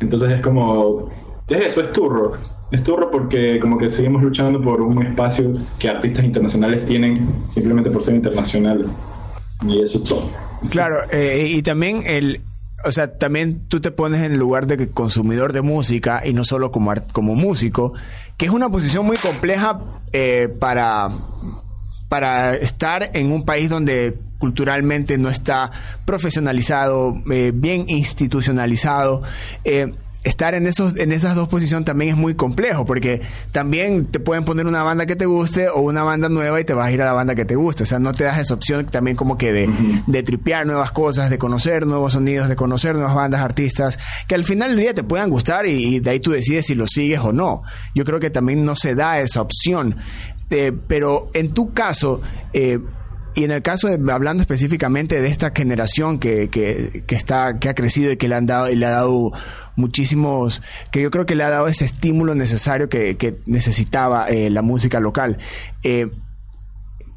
Entonces 0.00 0.30
es 0.30 0.40
como, 0.40 1.10
es 1.48 1.66
eso, 1.66 1.80
es 1.80 1.92
turro. 1.92 2.34
es 2.70 2.82
turro 2.84 3.10
porque 3.10 3.58
como 3.60 3.76
que 3.76 3.88
seguimos 3.88 4.22
luchando 4.22 4.62
por 4.62 4.80
un 4.80 5.04
espacio 5.04 5.54
que 5.80 5.88
artistas 5.88 6.24
internacionales 6.24 6.84
tienen 6.86 7.28
simplemente 7.48 7.90
por 7.90 8.02
ser 8.02 8.14
internacionales. 8.14 8.88
Y 9.66 9.82
eso 9.82 9.98
es 9.98 10.04
todo. 10.04 10.30
Claro, 10.70 10.96
eh, 11.10 11.48
y 11.50 11.62
también 11.62 12.02
el, 12.06 12.40
o 12.84 12.92
sea, 12.92 13.18
también 13.18 13.66
tú 13.68 13.80
te 13.80 13.90
pones 13.90 14.22
en 14.22 14.32
el 14.32 14.38
lugar 14.38 14.66
de 14.66 14.88
consumidor 14.90 15.52
de 15.52 15.62
música 15.62 16.22
y 16.24 16.32
no 16.32 16.44
solo 16.44 16.70
como, 16.70 16.92
como 17.12 17.34
músico, 17.34 17.94
que 18.36 18.46
es 18.46 18.52
una 18.52 18.68
posición 18.68 19.06
muy 19.06 19.16
compleja 19.16 19.80
eh, 20.12 20.48
para, 20.58 21.10
para 22.12 22.54
estar 22.56 23.08
en 23.14 23.32
un 23.32 23.46
país 23.46 23.70
donde 23.70 24.18
culturalmente 24.36 25.16
no 25.16 25.30
está 25.30 25.70
profesionalizado, 26.04 27.14
eh, 27.32 27.52
bien 27.54 27.86
institucionalizado. 27.88 29.22
Eh, 29.64 29.94
estar 30.24 30.54
en 30.54 30.66
esos 30.66 30.96
en 30.98 31.10
esas 31.10 31.34
dos 31.34 31.48
posiciones 31.48 31.84
también 31.84 32.12
es 32.12 32.16
muy 32.16 32.34
complejo 32.34 32.84
porque 32.84 33.20
también 33.50 34.06
te 34.06 34.20
pueden 34.20 34.44
poner 34.44 34.66
una 34.66 34.82
banda 34.82 35.04
que 35.04 35.16
te 35.16 35.26
guste 35.26 35.68
o 35.68 35.80
una 35.80 36.04
banda 36.04 36.28
nueva 36.28 36.60
y 36.60 36.64
te 36.64 36.74
vas 36.74 36.86
a 36.86 36.92
ir 36.92 37.02
a 37.02 37.06
la 37.06 37.12
banda 37.12 37.34
que 37.34 37.44
te 37.44 37.56
guste. 37.56 37.82
O 37.82 37.86
sea 37.86 37.98
no 37.98 38.12
te 38.12 38.24
das 38.24 38.38
esa 38.38 38.54
opción 38.54 38.86
también 38.86 39.16
como 39.16 39.36
que 39.36 39.52
de, 39.52 39.70
de 40.06 40.22
tripear 40.22 40.66
nuevas 40.66 40.92
cosas 40.92 41.28
de 41.30 41.38
conocer 41.38 41.86
nuevos 41.86 42.12
sonidos 42.12 42.48
de 42.48 42.56
conocer 42.56 42.94
nuevas 42.94 43.14
bandas 43.14 43.40
artistas 43.40 43.98
que 44.28 44.34
al 44.34 44.44
final 44.44 44.70
del 44.70 44.80
día 44.80 44.94
te 44.94 45.02
puedan 45.02 45.30
gustar 45.30 45.66
y, 45.66 46.00
de 46.00 46.10
ahí 46.10 46.20
tú 46.20 46.30
decides 46.30 46.66
si 46.66 46.74
lo 46.74 46.86
sigues 46.86 47.20
o 47.20 47.32
no. 47.32 47.62
Yo 47.94 48.04
creo 48.04 48.20
que 48.20 48.30
también 48.30 48.64
no 48.64 48.76
se 48.76 48.94
da 48.94 49.18
esa 49.18 49.40
opción 49.40 49.96
eh, 50.52 50.72
pero 50.86 51.30
en 51.34 51.52
tu 51.52 51.72
caso 51.72 52.20
eh, 52.52 52.78
y 53.34 53.44
en 53.44 53.50
el 53.50 53.62
caso 53.62 53.88
de, 53.88 54.12
hablando 54.12 54.42
específicamente 54.42 55.20
de 55.20 55.28
esta 55.28 55.52
generación 55.54 56.18
que, 56.18 56.48
que, 56.50 57.14
está, 57.14 57.58
que 57.58 57.68
ha 57.68 57.74
crecido 57.74 58.12
y 58.12 58.16
que 58.16 58.28
le 58.28 58.34
han 58.34 58.46
dado, 58.46 58.70
y 58.70 58.76
le 58.76 58.86
ha 58.86 58.90
dado 58.90 59.32
muchísimos, 59.74 60.62
que 60.90 61.00
yo 61.00 61.10
creo 61.10 61.24
que 61.24 61.34
le 61.34 61.44
ha 61.44 61.48
dado 61.50 61.66
ese 61.66 61.86
estímulo 61.86 62.34
necesario 62.34 62.88
que, 62.88 63.16
que 63.16 63.38
necesitaba 63.46 64.28
eh, 64.28 64.50
la 64.50 64.60
música 64.60 65.00
local, 65.00 65.38
eh, 65.82 66.10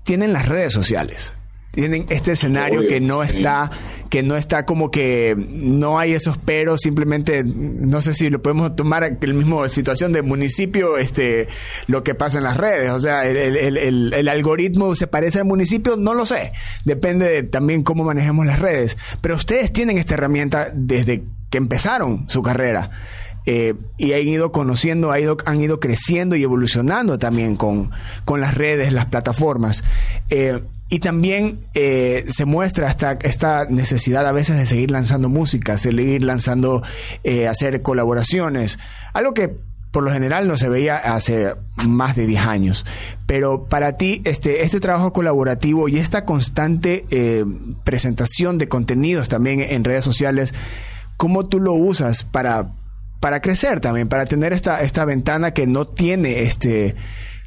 tienen 0.03 0.31
las 0.31 0.47
redes 0.47 0.71
sociales 0.71 1.33
tienen 1.75 2.05
este 2.09 2.31
escenario 2.31 2.87
que 2.87 2.99
no 2.99 3.21
está 3.21 3.69
que 4.09 4.23
no 4.23 4.37
está 4.37 4.65
como 4.65 4.91
que 4.91 5.35
no 5.37 5.99
hay 5.99 6.13
esos 6.13 6.37
peros 6.37 6.79
simplemente 6.81 7.43
no 7.43 8.01
sé 8.01 8.13
si 8.13 8.29
lo 8.29 8.41
podemos 8.41 8.75
tomar 8.75 9.17
el 9.19 9.33
mismo 9.33 9.67
situación 9.67 10.13
de 10.13 10.21
municipio 10.21 10.97
este 10.97 11.47
lo 11.87 12.03
que 12.03 12.15
pasa 12.15 12.37
en 12.37 12.45
las 12.45 12.57
redes. 12.57 12.91
O 12.91 12.99
sea 12.99 13.27
el, 13.27 14.27
algoritmo 14.29 14.95
se 14.95 15.07
parece 15.07 15.39
al 15.39 15.45
municipio 15.45 15.97
no 15.97 16.13
lo 16.13 16.25
sé. 16.25 16.53
Depende 16.85 17.29
de 17.29 17.43
también 17.43 17.83
cómo 17.83 18.03
manejemos 18.03 18.45
las 18.45 18.59
redes. 18.59 18.97
Pero 19.21 19.35
ustedes 19.35 19.73
tienen 19.73 19.97
esta 19.97 20.13
herramienta 20.13 20.71
desde 20.73 21.23
que 21.49 21.57
empezaron 21.57 22.29
su 22.29 22.41
carrera 22.41 22.89
eh, 23.45 23.75
y 23.97 24.13
han 24.13 24.27
ido 24.27 24.51
conociendo, 24.51 25.11
ha 25.11 25.19
ido, 25.19 25.37
han 25.45 25.61
ido 25.61 25.79
creciendo 25.79 26.35
y 26.35 26.43
evolucionando 26.43 27.19
también 27.19 27.55
con, 27.57 27.91
con 28.25 28.41
las 28.41 28.55
redes, 28.55 28.91
las 28.91 29.05
plataformas. 29.05 29.83
Eh, 30.29 30.61
y 30.89 30.99
también 30.99 31.59
eh, 31.73 32.25
se 32.27 32.45
muestra 32.45 32.89
esta, 32.89 33.13
esta 33.21 33.65
necesidad 33.65 34.25
a 34.25 34.31
veces 34.31 34.57
de 34.57 34.65
seguir 34.65 34.91
lanzando 34.91 35.29
música, 35.29 35.77
seguir 35.77 36.23
lanzando, 36.23 36.83
hacer 37.49 37.81
colaboraciones, 37.81 38.77
algo 39.13 39.33
que 39.33 39.55
por 39.91 40.03
lo 40.03 40.11
general 40.11 40.47
no 40.47 40.57
se 40.57 40.69
veía 40.69 40.97
hace 40.97 41.53
más 41.77 42.15
de 42.15 42.27
10 42.27 42.41
años. 42.41 42.85
Pero 43.25 43.65
para 43.65 43.93
ti, 43.93 44.21
este, 44.25 44.63
este 44.63 44.79
trabajo 44.79 45.11
colaborativo 45.11 45.87
y 45.89 45.97
esta 45.97 46.23
constante 46.23 47.05
presentación 47.83 48.59
de 48.59 48.67
contenidos 48.67 49.27
también 49.27 49.61
en 49.61 49.83
redes 49.83 50.05
sociales, 50.05 50.53
¿cómo 51.17 51.47
tú 51.47 51.59
lo 51.59 51.73
usas 51.73 52.25
para, 52.25 52.69
para 53.25 53.41
crecer 53.41 53.79
también, 53.79 54.07
para 54.07 54.25
tener 54.25 54.53
esta, 54.53 54.83
esta 54.83 55.03
ventana 55.03 55.49
que 55.49 55.65
no 55.65 55.87
tiene 55.87 56.43
este 56.43 56.93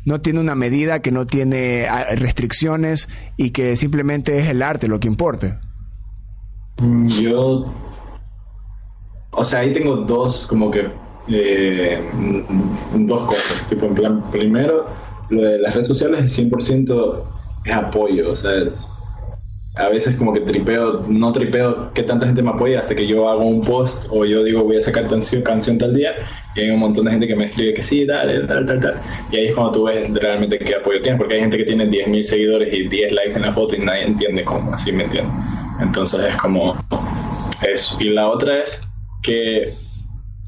no 0.05 0.21
tiene 0.21 0.41
una 0.41 0.57
medida, 0.57 1.03
que 1.03 1.13
no 1.13 1.25
tiene 1.25 1.87
ah, 1.89 2.05
restricciones 2.17 3.09
y 3.37 3.51
que 3.51 3.77
simplemente 3.77 4.41
es 4.41 4.49
el 4.49 4.61
arte 4.65 4.89
lo 4.89 4.99
que 4.99 5.07
importa. 5.07 5.61
Mm, 6.81 7.07
yo, 7.07 7.73
o 9.31 9.45
sea, 9.45 9.61
ahí 9.61 9.73
tengo 9.73 9.99
dos, 9.99 10.49
como 10.49 10.69
que, 10.69 10.91
eh, 11.29 12.03
dos 12.95 13.23
cosas. 13.23 13.69
Tipo, 13.69 13.87
en 13.87 13.95
plan, 13.95 14.31
primero, 14.33 14.89
lo 15.31 15.43
de 15.43 15.61
las 15.61 15.75
redes 15.75 15.87
sociales 15.87 16.25
es 16.25 16.37
100% 16.41 17.23
es 17.67 17.73
apoyo, 17.73 18.33
o 18.33 18.37
sea, 18.37 18.51
a 19.79 19.89
veces 19.89 20.17
como 20.17 20.33
que 20.33 20.41
tripeo, 20.41 21.05
no 21.09 21.33
tripeo 21.33 21.93
que 21.95 22.03
tanta 22.03 22.27
gente 22.27 22.43
me 22.43 22.51
apoya 22.51 22.81
hasta 22.81 22.97
que 22.97 23.07
yo 23.07 23.29
hago 23.29 23.45
un 23.45 23.61
post 23.61 24.07
o 24.11 24.25
yo 24.25 24.43
digo 24.43 24.65
voy 24.65 24.77
a 24.77 24.83
sacar 24.83 25.07
canción, 25.07 25.43
canción 25.43 25.79
tal 25.79 25.95
día 25.95 26.15
y 26.57 26.63
hay 26.63 26.71
un 26.71 26.81
montón 26.81 27.05
de 27.05 27.13
gente 27.13 27.29
que 27.29 27.37
me 27.37 27.45
escribe 27.45 27.75
que 27.75 27.83
sí, 27.83 28.05
dale, 28.05 28.41
tal, 28.41 28.67
tal, 28.67 28.81
tal. 28.81 28.95
Y 29.31 29.37
ahí 29.37 29.47
es 29.47 29.55
cuando 29.55 29.73
tú 29.73 29.85
ves 29.85 30.13
realmente 30.13 30.59
qué 30.59 30.75
apoyo 30.75 31.01
tienes, 31.01 31.21
porque 31.21 31.35
hay 31.35 31.41
gente 31.41 31.59
que 31.59 31.65
tiene 31.65 31.89
10.000 31.89 32.23
seguidores 32.25 32.75
y 32.75 32.89
10 32.89 33.13
likes 33.13 33.35
en 33.37 33.43
la 33.43 33.53
foto 33.53 33.77
y 33.77 33.79
nadie 33.79 34.07
entiende 34.07 34.43
cómo, 34.43 34.75
así 34.75 34.91
me 34.91 35.05
entiende. 35.05 35.31
Entonces 35.81 36.25
es 36.25 36.37
como 36.37 36.77
eso. 37.63 37.97
Y 38.01 38.09
la 38.09 38.29
otra 38.29 38.65
es 38.65 38.83
que 39.23 39.75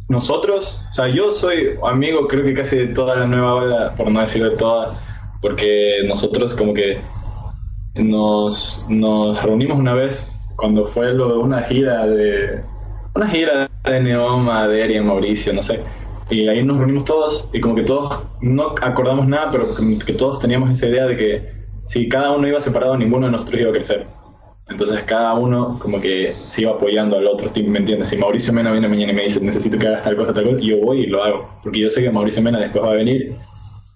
nosotros, 0.08 0.82
o 0.90 0.92
sea, 0.92 1.06
yo 1.06 1.30
soy 1.30 1.76
amigo 1.86 2.26
creo 2.26 2.44
que 2.44 2.54
casi 2.54 2.76
de 2.76 2.86
toda 2.88 3.14
la 3.14 3.26
nueva 3.26 3.54
ola, 3.54 3.94
por 3.96 4.10
no 4.10 4.20
decir 4.20 4.42
de 4.42 4.56
toda, 4.56 4.98
porque 5.40 5.98
nosotros 6.08 6.54
como 6.54 6.74
que 6.74 6.98
nos, 7.94 8.86
nos 8.88 9.42
reunimos 9.42 9.78
una 9.78 9.94
vez 9.94 10.30
cuando 10.56 10.84
fue 10.84 11.12
lo 11.12 11.40
una 11.40 11.62
gira 11.62 12.06
de 12.06 12.62
una 13.14 13.26
gira 13.28 13.70
de 13.84 14.00
Neoma, 14.00 14.68
de 14.68 14.84
Ariel, 14.84 15.04
Mauricio, 15.04 15.52
no 15.52 15.62
sé. 15.62 15.80
Y 16.30 16.46
ahí 16.46 16.62
nos 16.62 16.76
reunimos 16.76 17.04
todos 17.04 17.48
y 17.52 17.60
como 17.60 17.74
que 17.74 17.82
todos 17.82 18.20
no 18.40 18.74
acordamos 18.82 19.26
nada, 19.26 19.50
pero 19.50 19.74
que 19.74 20.12
todos 20.12 20.38
teníamos 20.38 20.70
esa 20.70 20.86
idea 20.86 21.06
de 21.06 21.16
que 21.16 21.48
si 21.86 22.08
cada 22.08 22.30
uno 22.30 22.46
iba 22.46 22.60
separado, 22.60 22.96
ninguno 22.96 23.26
de 23.26 23.32
nosotros 23.32 23.60
iba 23.60 23.70
a 23.70 23.74
crecer. 23.74 24.06
Entonces 24.68 25.02
cada 25.02 25.34
uno 25.34 25.76
como 25.80 26.00
que 26.00 26.36
se 26.44 26.62
iba 26.62 26.70
apoyando 26.70 27.18
al 27.18 27.26
otro, 27.26 27.50
¿me 27.66 27.78
entiendes? 27.78 28.10
Si 28.10 28.16
Mauricio 28.16 28.52
Mena 28.52 28.70
viene 28.70 28.86
mañana 28.86 29.12
y 29.12 29.16
me 29.16 29.22
dice 29.22 29.40
necesito 29.40 29.76
que 29.76 29.88
hagas 29.88 30.04
tal 30.04 30.14
cosa, 30.14 30.32
tal 30.32 30.44
cosa, 30.44 30.60
yo 30.60 30.78
voy 30.78 31.00
y 31.00 31.06
lo 31.06 31.24
hago, 31.24 31.48
porque 31.64 31.80
yo 31.80 31.90
sé 31.90 32.02
que 32.02 32.10
Mauricio 32.10 32.40
Mena 32.42 32.60
después 32.60 32.84
va 32.84 32.92
a 32.92 32.94
venir 32.94 33.34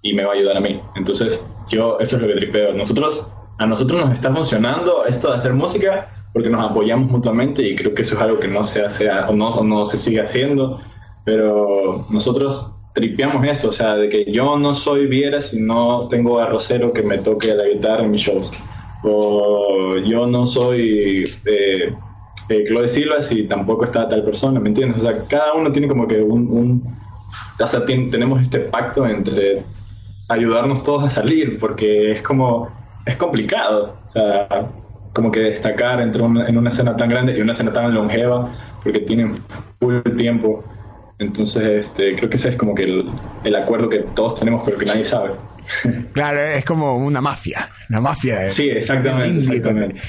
y 0.02 0.12
me 0.14 0.24
va 0.24 0.32
a 0.32 0.34
ayudar 0.34 0.56
a 0.56 0.60
mí. 0.60 0.80
Entonces 0.96 1.46
yo 1.68 1.98
eso 2.00 2.16
es 2.16 2.22
lo 2.22 2.28
que 2.28 2.34
tripeo. 2.34 2.72
Nosotros 2.74 3.28
a 3.58 3.66
nosotros 3.66 4.00
nos 4.00 4.12
está 4.12 4.34
funcionando 4.34 5.04
esto 5.06 5.30
de 5.30 5.38
hacer 5.38 5.52
música 5.52 6.08
porque 6.32 6.50
nos 6.50 6.68
apoyamos 6.68 7.10
mutuamente 7.10 7.66
y 7.66 7.76
creo 7.76 7.94
que 7.94 8.02
eso 8.02 8.16
es 8.16 8.20
algo 8.20 8.40
que 8.40 8.48
no 8.48 8.64
se 8.64 8.82
hace 8.82 9.08
o 9.08 9.32
no, 9.32 9.62
no 9.62 9.84
se 9.84 9.96
sigue 9.96 10.20
haciendo, 10.20 10.80
pero 11.24 12.04
nosotros 12.10 12.72
tripeamos 12.92 13.46
eso, 13.46 13.68
o 13.68 13.72
sea, 13.72 13.96
de 13.96 14.08
que 14.08 14.30
yo 14.30 14.58
no 14.58 14.74
soy 14.74 15.06
Viera 15.06 15.40
si 15.40 15.60
no 15.60 16.08
tengo 16.08 16.40
a 16.40 16.46
Rosero 16.46 16.92
que 16.92 17.02
me 17.02 17.18
toque 17.18 17.54
la 17.54 17.68
guitarra 17.68 18.02
en 18.02 18.10
mis 18.10 18.22
shows, 18.22 18.50
o 19.04 19.96
yo 19.98 20.26
no 20.26 20.44
soy 20.44 21.24
eh, 21.46 21.94
eh, 22.48 22.64
Chloe 22.66 22.88
Silva 22.88 23.20
si 23.20 23.44
tampoco 23.44 23.84
está 23.84 24.08
tal 24.08 24.24
persona, 24.24 24.58
¿me 24.58 24.70
entiendes? 24.70 25.02
O 25.02 25.06
sea, 25.06 25.24
cada 25.28 25.54
uno 25.54 25.70
tiene 25.70 25.88
como 25.88 26.08
que 26.08 26.20
un... 26.20 26.48
un 26.48 27.04
o 27.56 27.82
tenemos 28.10 28.42
este 28.42 28.58
pacto 28.58 29.06
entre 29.06 29.62
ayudarnos 30.28 30.82
todos 30.82 31.04
a 31.04 31.10
salir, 31.10 31.60
porque 31.60 32.10
es 32.12 32.22
como 32.22 32.68
es 33.06 33.16
complicado, 33.16 33.96
o 34.02 34.06
sea, 34.06 34.48
como 35.12 35.30
que 35.30 35.40
destacar 35.40 36.00
entre 36.00 36.24
en 36.24 36.58
una 36.58 36.68
escena 36.70 36.96
tan 36.96 37.08
grande 37.08 37.36
y 37.36 37.40
una 37.40 37.52
escena 37.52 37.72
tan 37.72 37.94
longeva, 37.94 38.50
porque 38.82 39.00
tienen 39.00 39.42
full 39.80 40.00
tiempo. 40.16 40.64
Entonces, 41.18 41.86
este, 41.86 42.16
creo 42.16 42.28
que 42.28 42.36
ese 42.36 42.50
es 42.50 42.56
como 42.56 42.74
que 42.74 42.84
el, 42.84 43.10
el 43.44 43.54
acuerdo 43.54 43.88
que 43.88 43.98
todos 43.98 44.38
tenemos, 44.38 44.62
pero 44.64 44.78
que 44.78 44.86
nadie 44.86 45.04
sabe. 45.04 45.30
Claro, 46.12 46.40
es 46.40 46.64
como 46.64 46.96
una 46.96 47.20
mafia, 47.20 47.70
la 47.88 48.00
mafia. 48.00 48.50
sí, 48.50 48.68
exactamente, 48.68 49.56
exactamente 49.56 50.00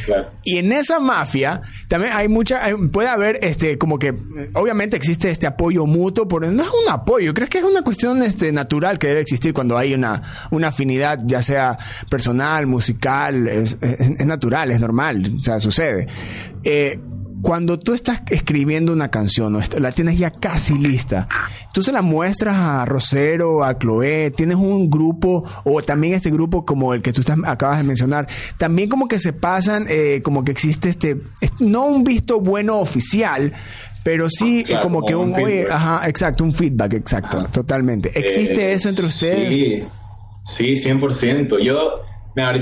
Y 0.43 0.57
en 0.57 0.71
esa 0.71 1.00
mafia 1.00 1.62
también 1.88 2.13
hay 2.13 2.27
mucha, 2.27 2.62
puede 2.91 3.09
haber, 3.09 3.39
este, 3.41 3.77
como 3.77 3.97
que, 4.00 4.13
obviamente 4.53 4.95
existe 4.95 5.31
este 5.31 5.47
apoyo 5.47 5.85
mutuo, 5.85 6.27
pero 6.27 6.51
no 6.51 6.63
es 6.63 6.69
un 6.69 6.91
apoyo, 6.91 7.33
creo 7.33 7.47
que 7.47 7.59
es 7.59 7.63
una 7.63 7.81
cuestión, 7.81 8.21
este, 8.24 8.51
natural 8.51 9.00
que 9.00 9.07
debe 9.07 9.21
existir 9.21 9.53
cuando 9.53 9.77
hay 9.77 9.93
una, 9.93 10.21
una 10.51 10.69
afinidad, 10.69 11.19
ya 11.24 11.41
sea 11.41 11.77
personal, 12.09 12.67
musical, 12.67 13.47
es, 13.47 13.77
es 13.81 14.25
natural, 14.25 14.71
es 14.71 14.79
normal, 14.79 15.35
o 15.39 15.43
sea, 15.43 15.59
sucede. 15.59 16.07
Eh, 16.63 17.00
cuando 17.46 17.78
tú 17.78 17.94
estás 17.94 18.24
escribiendo 18.32 18.92
una 18.92 19.12
canción 19.12 19.56
o 19.56 19.62
la 19.78 19.92
tienes 19.92 20.18
ya 20.18 20.32
casi 20.32 20.80
lista, 20.80 21.28
tú 21.75 21.84
se 21.84 21.92
la 21.92 22.02
muestras 22.02 22.56
a 22.56 22.86
Rosero, 22.86 23.64
a 23.64 23.78
Chloé, 23.78 24.32
tienes 24.32 24.56
un 24.56 24.90
grupo 24.90 25.44
o 25.64 25.80
también 25.84 26.16
este 26.16 26.32
grupo 26.32 26.66
como 26.66 26.96
el 26.96 27.04
que 27.04 27.14
tú 27.14 27.22
acabas 27.46 27.78
de 27.78 27.84
mencionar, 27.84 28.28
también 28.58 28.90
como 28.90 29.08
que 29.08 29.20
se 29.20 29.32
pasan, 29.32 29.86
eh, 29.88 30.22
como 30.24 30.44
que 30.44 30.52
existe 30.52 30.90
este, 30.90 31.18
no 31.60 31.86
un 31.86 32.04
visto 32.04 32.40
bueno 32.40 32.80
oficial, 32.80 33.54
pero 34.04 34.28
sí 34.28 34.66
eh, 34.68 34.80
como 34.82 35.06
que 35.06 35.16
un, 35.16 35.36
ajá, 35.70 36.10
exacto, 36.10 36.44
un 36.44 36.52
feedback, 36.52 36.94
exacto, 36.94 37.44
totalmente. 37.52 38.12
¿Existe 38.16 38.72
eh, 38.72 38.74
eso 38.74 38.90
entre 38.90 39.06
ustedes? 39.06 39.56
Sí, 40.44 40.78
sí, 40.78 40.90
100%. 40.90 41.60
Yo, 41.60 42.02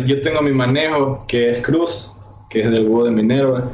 yo 0.05 0.21
tengo 0.21 0.41
mi 0.41 0.51
manejo 0.51 1.23
que 1.25 1.51
es 1.51 1.63
Cruz, 1.63 2.13
que 2.49 2.63
es 2.65 2.69
del 2.69 2.85
búho 2.85 3.05
de 3.05 3.11
Minerva 3.11 3.71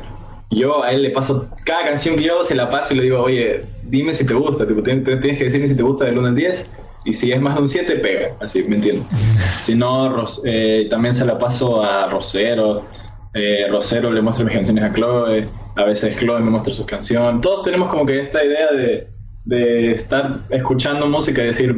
yo 0.50 0.84
a 0.84 0.92
él 0.92 1.04
le 1.04 1.12
paso 1.12 1.48
cada 1.64 1.86
canción 1.86 2.16
que 2.16 2.24
yo 2.24 2.44
se 2.44 2.56
la 2.56 2.70
paso 2.70 2.94
y 2.94 2.98
le 2.98 3.04
digo, 3.04 3.22
oye, 3.22 3.64
dime 3.84 4.14
si 4.14 4.26
te 4.26 4.34
gusta, 4.34 4.66
tienes 4.66 5.38
que 5.38 5.44
decirme 5.44 5.68
si 5.68 5.76
te 5.76 5.84
gusta 5.84 6.06
del 6.06 6.18
1 6.18 6.28
al 6.30 6.36
10 6.36 6.72
Y 7.06 7.14
si 7.14 7.32
es 7.32 7.40
más 7.40 7.56
de 7.56 7.62
un 7.62 7.68
7, 7.68 7.96
pega, 7.98 8.30
así, 8.42 8.64
¿me 8.64 8.78
entiendes? 8.78 9.06
Si 9.62 9.76
no, 9.76 10.26
eh, 10.46 10.88
también 10.90 11.14
se 11.14 11.26
la 11.26 11.38
paso 11.38 11.84
a 11.84 12.08
Rosero. 12.08 12.84
Eh, 13.34 13.68
Rosero 13.70 14.12
le 14.12 14.22
muestra 14.22 14.44
mis 14.44 14.56
canciones 14.56 14.84
a 14.84 14.92
Chloe. 14.92 15.48
A 15.76 15.84
veces 15.86 16.18
Chloe 16.18 16.40
me 16.40 16.50
muestra 16.50 16.74
sus 16.74 16.86
canciones. 16.86 17.42
Todos 17.42 17.62
tenemos 17.64 17.90
como 17.90 18.06
que 18.06 18.20
esta 18.20 18.44
idea 18.44 18.72
de, 18.72 19.08
de 19.46 19.92
estar 19.92 20.40
escuchando 20.50 21.06
música 21.08 21.44
y 21.44 21.48
decir, 21.48 21.76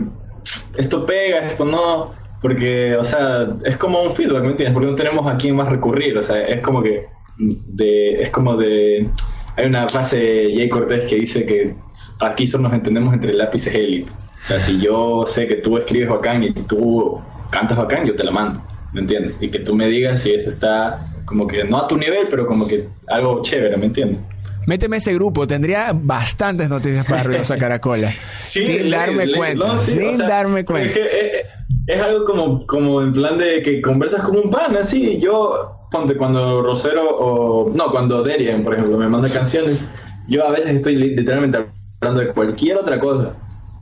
esto 0.78 1.06
pega, 1.06 1.46
esto 1.46 1.66
no. 1.66 2.13
Porque, 2.42 2.96
o 2.96 3.04
sea, 3.04 3.48
es 3.66 3.78
como 3.78 4.01
un 4.01 4.16
feedback, 4.16 4.42
¿me 4.42 4.51
entiendes? 4.51 4.74
Porque 4.74 4.90
no 4.90 4.96
tenemos 4.96 5.32
a 5.32 5.38
quién 5.38 5.56
más 5.56 5.70
recurrir. 5.70 6.18
O 6.18 6.24
sea, 6.24 6.48
es 6.48 6.62
como 6.62 6.82
que. 6.82 7.06
De, 7.38 8.24
es 8.24 8.30
como 8.32 8.58
de. 8.58 9.10
Hay 9.58 9.66
una 9.66 9.88
frase 9.90 10.18
de 10.18 10.56
Jay 10.56 10.70
Cortés 10.70 11.10
que 11.10 11.16
dice 11.18 11.46
que 11.46 11.76
aquí 12.20 12.48
solo 12.48 12.64
nos 12.64 12.74
entendemos 12.74 13.14
entre 13.14 13.34
lápices 13.34 13.74
élite. 13.74 14.12
O 14.42 14.46
sea, 14.46 14.60
si 14.60 14.80
yo 14.80 15.26
sé 15.28 15.48
que 15.48 15.56
tú 15.56 15.78
escribes 15.78 16.10
bacán 16.10 16.44
y 16.44 16.54
tú 16.54 17.20
cantas 17.52 17.78
bacán, 17.78 18.06
yo 18.06 18.16
te 18.16 18.24
la 18.24 18.32
mando, 18.32 18.62
¿me 18.94 19.02
entiendes? 19.02 19.38
Y 19.40 19.50
que 19.50 19.60
tú 19.60 19.76
me 19.76 19.88
digas 19.88 20.24
si 20.24 20.32
eso 20.32 20.50
está 20.50 21.06
como 21.26 21.48
que 21.48 21.64
no 21.64 21.78
a 21.78 21.88
tu 21.88 21.98
nivel, 21.98 22.28
pero 22.30 22.48
como 22.48 22.68
que 22.68 22.88
algo 23.08 23.42
chévere, 23.42 23.78
¿me 23.78 23.88
entiendes? 23.88 24.20
Méteme 24.68 24.98
ese 24.98 25.14
grupo, 25.14 25.48
tendría 25.48 25.92
bastantes 25.94 26.70
noticias 26.70 27.06
para 27.06 27.24
Ruidosa 27.24 27.58
Caracola. 27.58 28.14
sin 28.40 28.90
darme 28.90 29.32
cuenta, 29.32 29.78
sin 29.78 30.18
darme 30.18 30.66
cuenta. 30.66 30.90
Es, 30.90 30.94
que 30.94 31.46
es, 31.88 32.02
algo 32.02 32.26
como, 32.26 32.66
como 32.68 33.02
en 33.02 33.14
plan 33.14 33.38
de 33.38 33.62
que 33.62 33.82
conversas 33.82 34.22
como 34.22 34.40
un 34.40 34.50
pan, 34.50 34.76
así. 34.78 35.20
Yo, 35.20 35.81
cuando 36.17 36.62
Rosero 36.62 37.17
o. 37.17 37.69
No, 37.71 37.91
cuando 37.91 38.24
Derian, 38.24 38.63
por 38.63 38.74
ejemplo, 38.74 38.98
me 38.98 39.07
manda 39.07 39.29
canciones, 39.29 39.88
yo 40.27 40.48
a 40.48 40.51
veces 40.51 40.75
estoy 40.75 40.95
literalmente 40.95 41.65
hablando 42.00 42.21
de 42.21 42.33
cualquier 42.33 42.77
otra 42.77 43.00
cosa. 43.00 43.33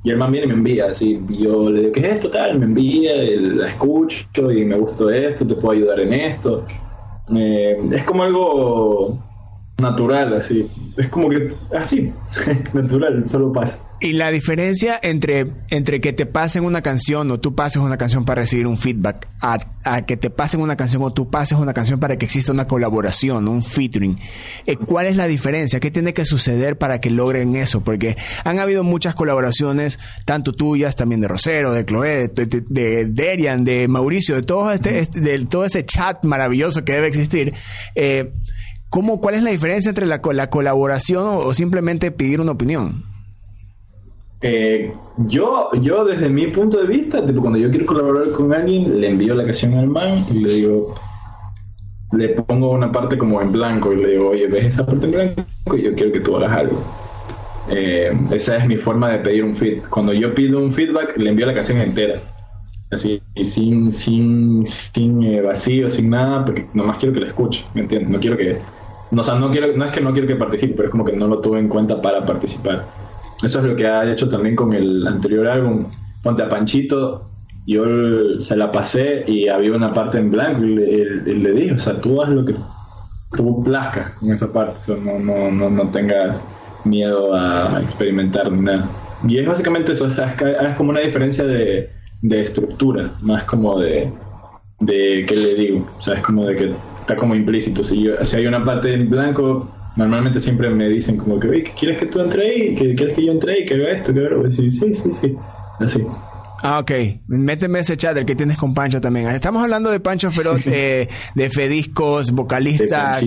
Y 0.03 0.11
el 0.11 0.17
man 0.17 0.31
viene 0.31 0.47
y 0.47 0.49
me 0.49 0.55
envía, 0.55 0.85
así, 0.85 1.19
yo 1.29 1.69
le 1.69 1.81
digo, 1.81 1.91
¿qué 1.91 1.99
es 1.99 2.13
esto? 2.13 2.29
Tal, 2.29 2.57
me 2.57 2.65
envía, 2.65 3.11
la 3.37 3.69
escucho 3.69 4.49
y 4.49 4.63
me 4.63 4.77
gustó 4.77 5.09
esto, 5.09 5.45
te 5.45 5.55
puedo 5.55 5.71
ayudar 5.71 5.99
en 5.99 6.13
esto. 6.13 6.65
Eh, 7.35 7.77
es 7.91 8.03
como 8.03 8.23
algo 8.23 9.17
natural, 9.77 10.33
así. 10.35 10.71
Es 10.97 11.09
como 11.09 11.29
que 11.29 11.53
así, 11.75 12.13
natural, 12.73 13.27
solo 13.27 13.51
pasa. 13.51 13.88
Y 14.01 14.13
la 14.13 14.31
diferencia 14.31 14.97
entre, 15.01 15.47
entre 15.69 15.99
que 15.99 16.13
te 16.13 16.25
pasen 16.25 16.63
una 16.63 16.81
canción 16.81 17.29
o 17.31 17.39
tú 17.39 17.53
pases 17.53 17.81
una 17.81 17.97
canción 17.97 18.23
para 18.23 18.41
recibir 18.41 18.65
un 18.65 18.77
feedback, 18.77 19.27
a, 19.41 19.57
a 19.83 20.05
que 20.05 20.15
te 20.15 20.29
pasen 20.29 20.61
una 20.61 20.77
canción 20.77 21.03
o 21.03 21.11
tú 21.11 21.29
pases 21.29 21.57
una 21.57 21.73
canción 21.73 21.99
para 21.99 22.17
que 22.17 22.25
exista 22.25 22.51
una 22.51 22.65
colaboración, 22.65 23.47
un 23.47 23.61
featuring, 23.61 24.17
eh, 24.65 24.77
¿cuál 24.77 25.07
es 25.07 25.17
la 25.17 25.27
diferencia? 25.27 25.79
¿Qué 25.79 25.91
tiene 25.91 26.13
que 26.13 26.25
suceder 26.25 26.77
para 26.77 27.01
que 27.01 27.09
logren 27.09 27.55
eso? 27.57 27.81
Porque 27.81 28.15
han 28.45 28.59
habido 28.59 28.83
muchas 28.83 29.15
colaboraciones, 29.15 29.99
tanto 30.25 30.53
tuyas, 30.53 30.95
también 30.95 31.19
de 31.19 31.27
Rosero, 31.27 31.73
de 31.73 31.85
Chloe, 31.85 32.29
de, 32.29 32.45
de, 32.45 33.05
Derian, 33.05 33.65
de 33.65 33.87
Mauricio, 33.87 34.35
de 34.35 34.43
todo, 34.43 34.71
este, 34.71 34.99
este, 34.99 35.19
de 35.19 35.45
todo 35.45 35.65
ese 35.65 35.85
chat 35.85 36.23
maravilloso 36.23 36.85
que 36.85 36.93
debe 36.93 37.07
existir. 37.07 37.53
Eh, 37.95 38.31
¿Cómo, 38.89 39.21
¿Cuál 39.21 39.35
es 39.35 39.43
la 39.43 39.51
diferencia 39.51 39.89
entre 39.89 40.07
la, 40.07 40.19
la 40.33 40.49
colaboración 40.49 41.25
o, 41.27 41.53
simplemente 41.53 42.11
pedir 42.11 42.41
una 42.41 42.53
opinión? 42.53 43.03
Eh, 44.41 44.93
yo, 45.17 45.69
yo 45.81 46.05
desde 46.05 46.29
mi 46.29 46.47
punto 46.47 46.79
de 46.79 46.87
vista, 46.87 47.25
tipo, 47.25 47.41
cuando 47.41 47.59
yo 47.59 47.69
quiero 47.69 47.85
colaborar 47.85 48.31
con 48.31 48.53
alguien, 48.53 48.99
le 49.01 49.09
envío 49.09 49.35
la 49.35 49.43
canción 49.43 49.73
al 49.73 49.87
man 49.87 50.25
y 50.31 50.39
le 50.39 50.53
digo, 50.53 50.95
le 52.13 52.29
pongo 52.29 52.71
una 52.71 52.91
parte 52.91 53.17
como 53.17 53.41
en 53.41 53.51
blanco 53.51 53.91
y 53.93 53.97
le 53.97 54.11
digo, 54.11 54.29
oye, 54.29 54.47
ves 54.47 54.65
esa 54.65 54.85
parte 54.85 55.05
en 55.05 55.11
blanco 55.11 55.43
y 55.75 55.81
yo 55.81 55.93
quiero 55.93 56.11
que 56.11 56.21
tú 56.21 56.37
hagas 56.37 56.57
algo. 56.57 56.79
Eh, 57.69 58.11
esa 58.31 58.57
es 58.57 58.65
mi 58.65 58.77
forma 58.77 59.09
de 59.09 59.19
pedir 59.19 59.43
un 59.43 59.55
feed. 59.55 59.83
Cuando 59.89 60.13
yo 60.13 60.33
pido 60.33 60.59
un 60.59 60.73
feedback, 60.73 61.17
le 61.17 61.29
envío 61.29 61.45
la 61.45 61.53
canción 61.53 61.79
entera. 61.79 62.19
Así, 62.91 63.21
sin, 63.43 63.91
sin, 63.91 64.65
sin 64.65 65.21
eh, 65.21 65.41
vacío, 65.41 65.89
sin 65.89 66.09
nada, 66.09 66.43
porque 66.45 66.67
nomás 66.73 66.97
quiero 66.97 67.13
que 67.13 67.19
la 67.19 67.27
escuche, 67.27 67.63
¿me 67.75 67.81
entiendes? 67.81 68.09
No 68.09 68.19
quiero 68.19 68.35
que 68.35 68.57
no, 69.11 69.21
o 69.21 69.35
no, 69.39 69.51
quiero, 69.51 69.75
no 69.75 69.85
es 69.85 69.91
que 69.91 70.01
no 70.01 70.11
quiero 70.11 70.27
que 70.27 70.35
participe, 70.35 70.73
pero 70.73 70.85
es 70.85 70.91
como 70.91 71.05
que 71.05 71.13
no 71.13 71.27
lo 71.27 71.39
tuve 71.39 71.59
en 71.59 71.67
cuenta 71.67 72.01
para 72.01 72.25
participar. 72.25 72.85
Eso 73.43 73.59
es 73.59 73.65
lo 73.65 73.75
que 73.75 73.87
ha 73.87 74.09
hecho 74.11 74.27
también 74.27 74.55
con 74.55 74.73
el 74.73 75.07
anterior 75.07 75.47
álbum. 75.47 75.85
Ponte 76.23 76.43
a 76.43 76.49
Panchito, 76.49 77.29
yo 77.65 78.41
se 78.41 78.55
la 78.55 78.71
pasé 78.71 79.23
y 79.27 79.47
había 79.47 79.73
una 79.73 79.93
parte 79.93 80.17
en 80.17 80.31
blanco 80.31 80.63
y 80.63 80.75
le, 80.75 81.53
dije, 81.53 81.73
o 81.73 81.79
sea, 81.79 82.01
tú 82.01 82.21
haz 82.21 82.29
lo 82.29 82.43
que 82.43 82.55
tú 83.37 83.63
plazca 83.63 84.11
en 84.21 84.33
esa 84.33 84.51
parte, 84.51 84.79
no, 84.97 85.19
no, 85.19 85.51
no, 85.51 85.69
no 85.69 85.87
tengas 85.89 86.37
miedo 86.83 87.33
a 87.35 87.79
experimentar 87.81 88.51
nada. 88.51 88.89
Y 89.27 89.37
es 89.37 89.47
básicamente 89.47 89.91
eso, 89.91 90.07
es, 90.07 90.75
como 90.75 90.91
una 90.91 91.01
diferencia 91.01 91.43
de, 91.43 91.89
de 92.21 92.41
estructura, 92.41 93.11
más 93.21 93.43
como 93.43 93.79
de, 93.79 94.11
de, 94.79 95.25
¿qué 95.27 95.35
le 95.35 95.55
digo? 95.55 95.87
O 95.97 96.01
sea, 96.01 96.15
es 96.15 96.21
como 96.21 96.45
de 96.45 96.55
que 96.55 96.73
está 97.01 97.15
como 97.15 97.35
implícito. 97.35 97.83
Si 97.83 98.07
hay 98.07 98.47
una 98.47 98.63
parte 98.63 98.93
en 98.93 99.09
blanco, 99.09 99.69
normalmente 99.99 100.39
siempre 100.39 100.69
me 100.69 100.87
dicen 100.87 101.17
como 101.17 101.37
que, 101.39 101.63
¿quieres 101.77 101.99
que 101.99 102.05
tú 102.05 102.21
entre 102.21 102.47
ahí? 102.47 102.75
¿Quieres 102.75 103.13
que 103.13 103.25
yo 103.25 103.33
entre 103.33 103.53
ahí? 103.53 103.65
Que 103.65 103.73
haga 103.75 103.91
esto, 103.91 104.13
que 104.13 104.19
haga 104.21 104.29
lo 104.29 104.51
Sí, 104.51 104.69
sí, 104.69 104.93
sí, 104.93 105.11
sí. 105.11 105.35
Así. 105.79 106.01
Ah, 106.61 106.79
ok. 106.79 106.91
Méteme 107.27 107.79
ese 107.79 107.97
chat, 107.97 108.17
el 108.17 108.25
que 108.25 108.35
tienes 108.35 108.57
con 108.57 108.73
Pancho 108.73 108.99
también. 108.99 109.27
Estamos 109.29 109.61
hablando 109.61 109.89
de 109.89 109.99
Pancho 109.99 110.31
Feroz, 110.31 110.61
eh, 110.65 111.09
de 111.35 111.49
Fediscos, 111.49 112.31
vocalista, 112.31 113.19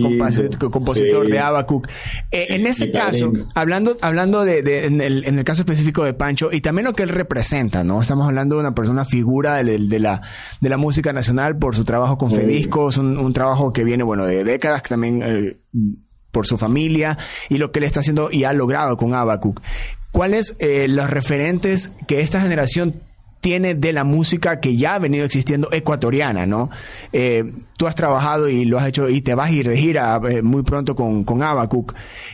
compositor 0.58 1.28
de 1.28 1.38
Abacuc. 1.38 1.88
Eh, 2.30 2.46
en 2.50 2.66
ese 2.66 2.90
caso, 2.90 3.32
hablando, 3.54 3.96
hablando 4.00 4.44
de, 4.44 4.86
en, 4.86 5.00
el, 5.00 5.44
caso 5.44 5.62
específico 5.62 6.04
de 6.04 6.14
Pancho, 6.14 6.50
y 6.52 6.60
también 6.60 6.86
lo 6.86 6.94
que 6.94 7.02
él 7.02 7.10
representa, 7.10 7.84
¿no? 7.84 8.00
Estamos 8.00 8.26
hablando 8.26 8.56
de 8.56 8.62
una 8.62 8.74
persona 8.74 9.04
figura 9.04 9.62
de, 9.62 9.78
la, 9.98 10.22
de 10.60 10.68
la 10.68 10.76
música 10.76 11.12
nacional 11.12 11.58
por 11.58 11.76
su 11.76 11.84
trabajo 11.84 12.16
con 12.16 12.32
Fediscos, 12.32 12.96
un, 12.96 13.32
trabajo 13.32 13.72
que 13.72 13.84
viene, 13.84 14.04
bueno, 14.04 14.24
de 14.24 14.44
décadas, 14.44 14.82
que 14.82 14.88
también... 14.90 15.22
Eh, 15.22 15.56
por 16.32 16.46
su 16.46 16.58
familia 16.58 17.16
y 17.48 17.58
lo 17.58 17.70
que 17.70 17.78
él 17.78 17.84
está 17.84 18.00
haciendo 18.00 18.30
y 18.32 18.42
ha 18.44 18.52
logrado 18.52 18.96
con 18.96 19.14
Abacuc. 19.14 19.60
¿Cuáles 20.10 20.56
eh, 20.58 20.88
los 20.88 21.08
referentes 21.08 21.92
que 22.08 22.20
esta 22.20 22.40
generación 22.40 23.00
tiene 23.42 23.74
de 23.74 23.92
la 23.92 24.04
música 24.04 24.60
que 24.60 24.76
ya 24.76 24.94
ha 24.94 24.98
venido 25.00 25.24
existiendo 25.24 25.68
ecuatoriana, 25.72 26.46
¿no? 26.46 26.70
Eh, 27.12 27.52
tú 27.76 27.88
has 27.88 27.96
trabajado 27.96 28.48
y 28.48 28.64
lo 28.64 28.78
has 28.78 28.86
hecho 28.86 29.08
y 29.08 29.20
te 29.20 29.34
vas 29.34 29.50
a 29.50 29.52
ir 29.52 29.68
de 29.68 29.76
gira 29.76 30.18
eh, 30.30 30.42
muy 30.42 30.62
pronto 30.62 30.94
con, 30.94 31.24
con. 31.24 31.42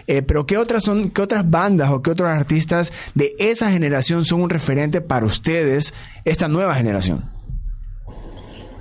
Eh, 0.07 0.21
pero 0.21 0.45
¿qué 0.45 0.59
otras 0.59 0.83
son, 0.85 1.09
qué 1.11 1.23
otras 1.23 1.49
bandas 1.49 1.91
o 1.91 2.03
qué 2.03 2.11
otros 2.11 2.29
artistas 2.29 2.93
de 3.15 3.35
esa 3.39 3.71
generación 3.71 4.27
son 4.27 4.43
un 4.43 4.51
referente 4.51 5.01
para 5.01 5.25
ustedes, 5.25 5.95
esta 6.27 6.47
nueva 6.47 6.75
generación? 6.75 7.25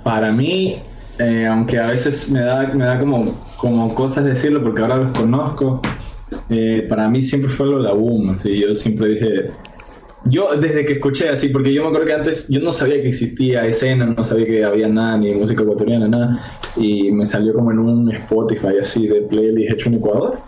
Para 0.04 0.30
mí, 0.30 0.82
aunque 1.18 1.78
a 1.78 1.88
veces 1.88 2.30
me 2.30 2.40
da, 2.40 2.68
me 2.68 2.84
da 2.84 2.98
como, 2.98 3.24
como 3.56 3.94
cosas 3.94 4.24
decirlo 4.24 4.62
porque 4.62 4.82
ahora 4.82 4.96
los 4.96 5.18
conozco, 5.18 5.80
para 6.88 7.08
mí 7.08 7.22
siempre 7.22 7.50
fue 7.50 7.66
lo 7.66 7.78
de 7.78 7.84
la 7.84 7.92
boom, 7.92 8.30
así, 8.30 8.58
yo 8.58 8.74
siempre 8.74 9.08
dije 9.08 9.50
yo 10.24 10.56
desde 10.56 10.84
que 10.84 10.94
escuché 10.94 11.28
así, 11.28 11.48
porque 11.48 11.72
yo 11.72 11.82
me 11.82 11.88
acuerdo 11.88 12.06
que 12.06 12.12
antes 12.12 12.48
yo 12.48 12.60
no 12.60 12.72
sabía 12.72 13.00
que 13.00 13.08
existía 13.08 13.66
escena, 13.66 14.06
no 14.06 14.22
sabía 14.24 14.46
que 14.46 14.64
había 14.64 14.88
nada, 14.88 15.16
ni 15.16 15.34
música 15.34 15.62
ecuatoriana, 15.62 16.08
nada, 16.08 16.40
y 16.76 17.10
me 17.12 17.26
salió 17.26 17.54
como 17.54 17.70
en 17.70 17.78
un 17.78 18.10
Spotify 18.10 18.78
así 18.80 19.06
de 19.06 19.22
playlist 19.22 19.72
hecho 19.72 19.88
en 19.88 19.94
Ecuador. 19.96 20.38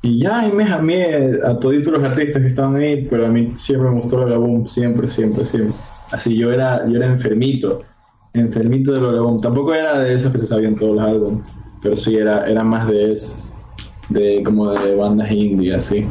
Y 0.00 0.18
ya 0.18 0.46
y 0.46 0.52
me 0.52 0.64
amé 0.64 1.38
a 1.44 1.58
todos 1.58 1.74
los 1.74 2.02
artistas 2.02 2.40
que 2.40 2.48
estaban 2.48 2.76
ahí, 2.76 3.06
pero 3.10 3.26
a 3.26 3.28
mí 3.28 3.52
siempre 3.54 3.90
me 3.90 3.96
gustó 4.00 4.26
el 4.26 4.32
álbum, 4.32 4.66
siempre, 4.66 5.08
siempre, 5.08 5.44
siempre. 5.44 5.74
Así 6.10 6.36
yo 6.36 6.52
era, 6.52 6.88
yo 6.88 6.96
era 6.96 7.06
enfermito, 7.06 7.80
enfermito 8.34 8.92
del 8.92 9.04
álbum. 9.04 9.40
Tampoco 9.40 9.74
era 9.74 9.98
de 10.00 10.14
esos 10.14 10.32
que 10.32 10.38
se 10.38 10.46
sabían 10.46 10.74
todos 10.74 10.96
los 10.96 11.04
álbumes, 11.04 11.44
pero 11.82 11.96
sí 11.96 12.16
era, 12.16 12.46
era 12.46 12.62
más 12.64 12.88
de 12.88 13.12
eso, 13.12 13.34
de 14.08 14.42
como 14.44 14.72
de 14.72 14.94
bandas 14.94 15.30
indie, 15.30 15.74
así. 15.74 16.06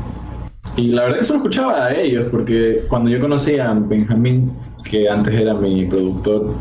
Y 0.75 0.91
la 0.91 1.03
verdad 1.03 1.19
que 1.19 1.25
solo 1.25 1.39
escuchaba 1.39 1.85
a 1.85 1.95
ellos, 1.95 2.27
porque 2.31 2.83
cuando 2.89 3.09
yo 3.09 3.19
conocí 3.19 3.57
a 3.57 3.73
Benjamín, 3.73 4.51
que 4.83 5.09
antes 5.09 5.33
era 5.33 5.53
mi 5.53 5.85
productor, 5.85 6.53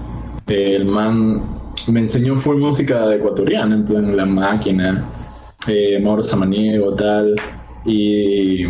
el 0.47 0.85
man 0.87 1.43
me 1.89 2.01
enseñó 2.01 2.37
full 2.37 2.59
música 2.59 3.15
ecuatoriana, 3.15 3.75
en 3.75 3.85
plan 3.85 4.17
La 4.17 4.27
Máquina, 4.27 5.05
eh, 5.67 6.01
Mauro 6.01 6.23
Samaniego, 6.23 6.95
tal, 6.95 7.35
y 7.85 8.65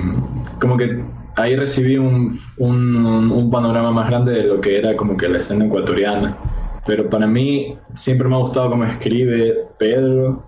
como 0.60 0.76
que 0.76 1.02
ahí 1.36 1.56
recibí 1.56 1.98
un, 1.98 2.38
un, 2.58 3.50
panorama 3.50 3.90
más 3.90 4.08
grande 4.08 4.32
de 4.32 4.42
lo 4.44 4.60
que 4.60 4.76
era 4.78 4.96
como 4.96 5.16
que 5.16 5.28
la 5.28 5.38
escena 5.38 5.66
ecuatoriana. 5.66 6.36
Pero 6.86 7.10
para 7.10 7.26
mí 7.26 7.76
siempre 7.94 8.28
me 8.28 8.36
ha 8.36 8.38
gustado 8.38 8.70
cómo 8.70 8.84
escribe 8.84 9.66
Pedro 9.78 10.42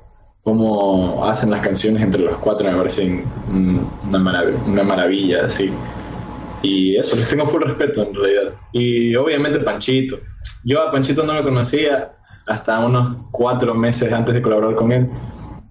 cómo 0.48 1.29
hacen 1.29 1.51
las 1.51 1.61
canciones 1.61 2.03
entre 2.03 2.22
los 2.22 2.38
cuatro 2.38 2.66
me 2.70 2.74
parecen 2.74 3.22
una, 4.03 4.18
maravilla, 4.18 4.59
una 4.66 4.83
maravilla, 4.83 5.44
así. 5.44 5.70
Y 6.62 6.96
eso, 6.96 7.16
les 7.16 7.29
tengo 7.29 7.46
full 7.46 7.62
respeto 7.62 8.03
en 8.03 8.14
realidad. 8.14 8.55
Y 8.72 9.14
obviamente 9.14 9.61
Panchito. 9.61 10.18
Yo 10.64 10.81
a 10.81 10.90
Panchito 10.90 11.22
no 11.22 11.35
lo 11.35 11.44
conocía 11.44 12.12
hasta 12.46 12.79
unos 12.79 13.29
cuatro 13.31 13.74
meses 13.74 14.11
antes 14.11 14.35
de 14.35 14.40
colaborar 14.40 14.74
con 14.74 14.90
él. 14.90 15.11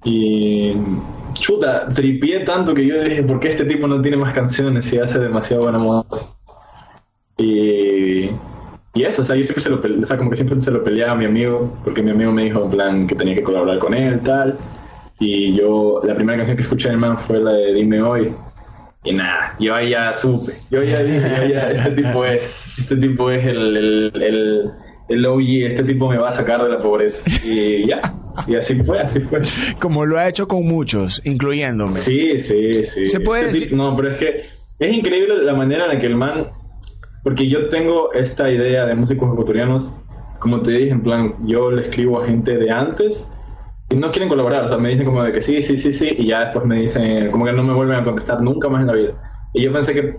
Y 0.03 0.73
chuta, 1.33 1.89
tripié 1.89 2.41
tanto 2.41 2.75
que 2.75 2.85
yo 2.85 3.01
dije, 3.03 3.23
¿por 3.23 3.39
qué 3.39 3.49
este 3.49 3.65
tipo 3.65 3.87
no 3.87 3.99
tiene 3.99 4.17
más 4.17 4.33
canciones 4.33 4.93
y 4.93 4.99
hace 4.99 5.17
demasiado 5.17 5.63
buena 5.63 5.79
música? 5.79 6.33
Y 7.39 8.29
y 8.93 9.03
eso, 9.03 9.21
o 9.21 9.25
sea, 9.25 9.35
yo 9.35 9.43
siempre 9.43 9.61
se 9.63 9.69
lo 9.69 9.79
o 9.79 10.05
sea, 10.05 10.17
como 10.17 10.29
que 10.29 10.35
siempre 10.35 10.59
se 10.61 10.71
lo 10.71 10.83
peleaba 10.83 11.11
a 11.13 11.15
mi 11.15 11.25
amigo, 11.25 11.77
porque 11.83 12.01
mi 12.01 12.11
amigo 12.11 12.31
me 12.31 12.43
dijo 12.45 12.63
en 12.63 12.69
plan 12.71 13.07
que 13.07 13.15
tenía 13.15 13.35
que 13.35 13.43
colaborar 13.43 13.77
con 13.79 13.93
él, 13.93 14.19
tal. 14.21 14.57
Y 15.19 15.53
yo, 15.55 16.01
la 16.03 16.15
primera 16.15 16.37
canción 16.37 16.57
que 16.57 16.63
escuché 16.63 16.89
del 16.89 16.97
man 16.97 17.17
fue 17.19 17.39
la 17.39 17.51
de 17.51 17.73
Dime 17.73 18.01
Hoy. 18.01 18.33
Y 19.03 19.13
nada, 19.13 19.55
yo 19.59 19.79
ya 19.81 20.11
supe, 20.13 20.53
yo 20.69 20.83
ya 20.83 21.01
dije, 21.01 21.21
yo 21.41 21.47
ya, 21.47 21.71
este 21.71 21.91
tipo 22.01 22.25
es, 22.25 22.73
este 22.77 22.95
tipo 22.97 23.31
es 23.31 23.45
el, 23.45 23.77
el, 23.77 24.11
el, 24.21 24.71
el 25.07 25.25
OG, 25.25 25.41
este 25.69 25.83
tipo 25.83 26.09
me 26.09 26.17
va 26.17 26.29
a 26.29 26.31
sacar 26.31 26.61
de 26.63 26.69
la 26.69 26.81
pobreza. 26.81 27.23
Y 27.45 27.87
ya, 27.87 28.13
y 28.47 28.55
así 28.55 28.75
fue, 28.83 28.99
así 28.99 29.19
fue. 29.21 29.39
Como 29.79 30.05
lo 30.05 30.17
ha 30.17 30.27
hecho 30.27 30.47
con 30.47 30.65
muchos, 30.67 31.21
incluyéndome. 31.25 31.95
Sí, 31.95 32.37
sí, 32.39 32.83
sí. 32.83 33.07
Se 33.07 33.19
puede 33.21 33.43
Este 33.47 33.53
decir- 33.53 33.69
tipo- 33.69 33.77
No, 33.77 33.95
pero 33.95 34.09
es 34.09 34.17
que 34.17 34.45
es 34.79 34.93
increíble 34.97 35.43
la 35.43 35.53
manera 35.53 35.85
en 35.85 35.89
la 35.93 35.99
que 35.99 36.07
el 36.07 36.15
man. 36.15 36.47
Porque 37.27 37.45
yo 37.49 37.67
tengo 37.67 38.13
esta 38.13 38.49
idea 38.49 38.85
de 38.85 38.95
músicos 38.95 39.33
ecuatorianos, 39.33 39.89
como 40.39 40.61
te 40.61 40.71
dije, 40.71 40.91
en 40.91 41.03
plan, 41.03 41.35
yo 41.45 41.69
le 41.69 41.81
escribo 41.81 42.21
a 42.21 42.25
gente 42.25 42.57
de 42.57 42.71
antes 42.71 43.27
y 43.89 43.97
no 43.97 44.11
quieren 44.11 44.29
colaborar, 44.29 44.63
o 44.63 44.69
sea, 44.69 44.77
me 44.77 44.87
dicen 44.87 45.05
como 45.05 45.21
de 45.21 45.33
que 45.33 45.41
sí, 45.41 45.61
sí, 45.61 45.77
sí, 45.77 45.91
sí, 45.91 46.15
y 46.17 46.27
ya 46.27 46.45
después 46.45 46.65
me 46.65 46.77
dicen, 46.77 47.29
como 47.29 47.43
que 47.43 47.51
no 47.51 47.63
me 47.63 47.73
vuelven 47.73 47.97
a 47.99 48.03
contestar 48.05 48.41
nunca 48.41 48.69
más 48.69 48.79
en 48.79 48.87
la 48.87 48.93
vida. 48.93 49.49
Y 49.53 49.61
yo 49.61 49.73
pensé 49.73 49.93
que 49.93 50.15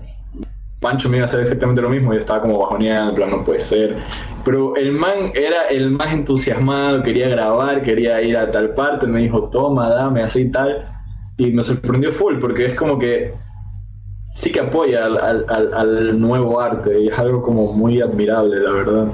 Pancho 0.81 1.09
me 1.09 1.17
iba 1.17 1.25
a 1.25 1.29
hacer 1.31 1.41
exactamente 1.41 1.81
lo 1.81 1.89
mismo, 1.89 2.13
yo 2.13 2.21
estaba 2.21 2.43
como 2.43 2.59
bajoneado, 2.59 3.09
en 3.09 3.15
plan, 3.15 3.31
no 3.31 3.43
puede 3.43 3.61
ser. 3.61 3.97
Pero 4.45 4.77
el 4.77 4.93
man 4.93 5.33
era 5.35 5.63
el 5.71 5.91
más 5.91 6.13
entusiasmado, 6.13 7.03
quería 7.03 7.31
grabar, 7.31 7.81
quería 7.81 8.21
ir 8.21 8.37
a 8.37 8.51
tal 8.51 8.75
parte, 8.75 9.07
me 9.07 9.21
dijo, 9.21 9.45
toma, 9.45 9.89
dame, 9.89 10.25
así 10.25 10.43
y 10.43 10.51
tal. 10.51 10.85
Y 11.39 11.53
me 11.53 11.63
sorprendió 11.63 12.13
full, 12.13 12.39
porque 12.39 12.67
es 12.67 12.75
como 12.75 12.99
que 12.99 13.33
sí 14.41 14.53
que 14.53 14.61
apoya 14.61 15.05
al, 15.05 15.19
al- 15.19 15.75
al- 15.75 16.21
nuevo 16.21 16.61
arte, 16.61 17.01
y 17.01 17.09
es 17.09 17.19
algo 17.19 17.43
como 17.43 17.73
muy 17.73 18.01
admirable, 18.01 18.61
la 18.61 18.71
verdad. 18.71 19.07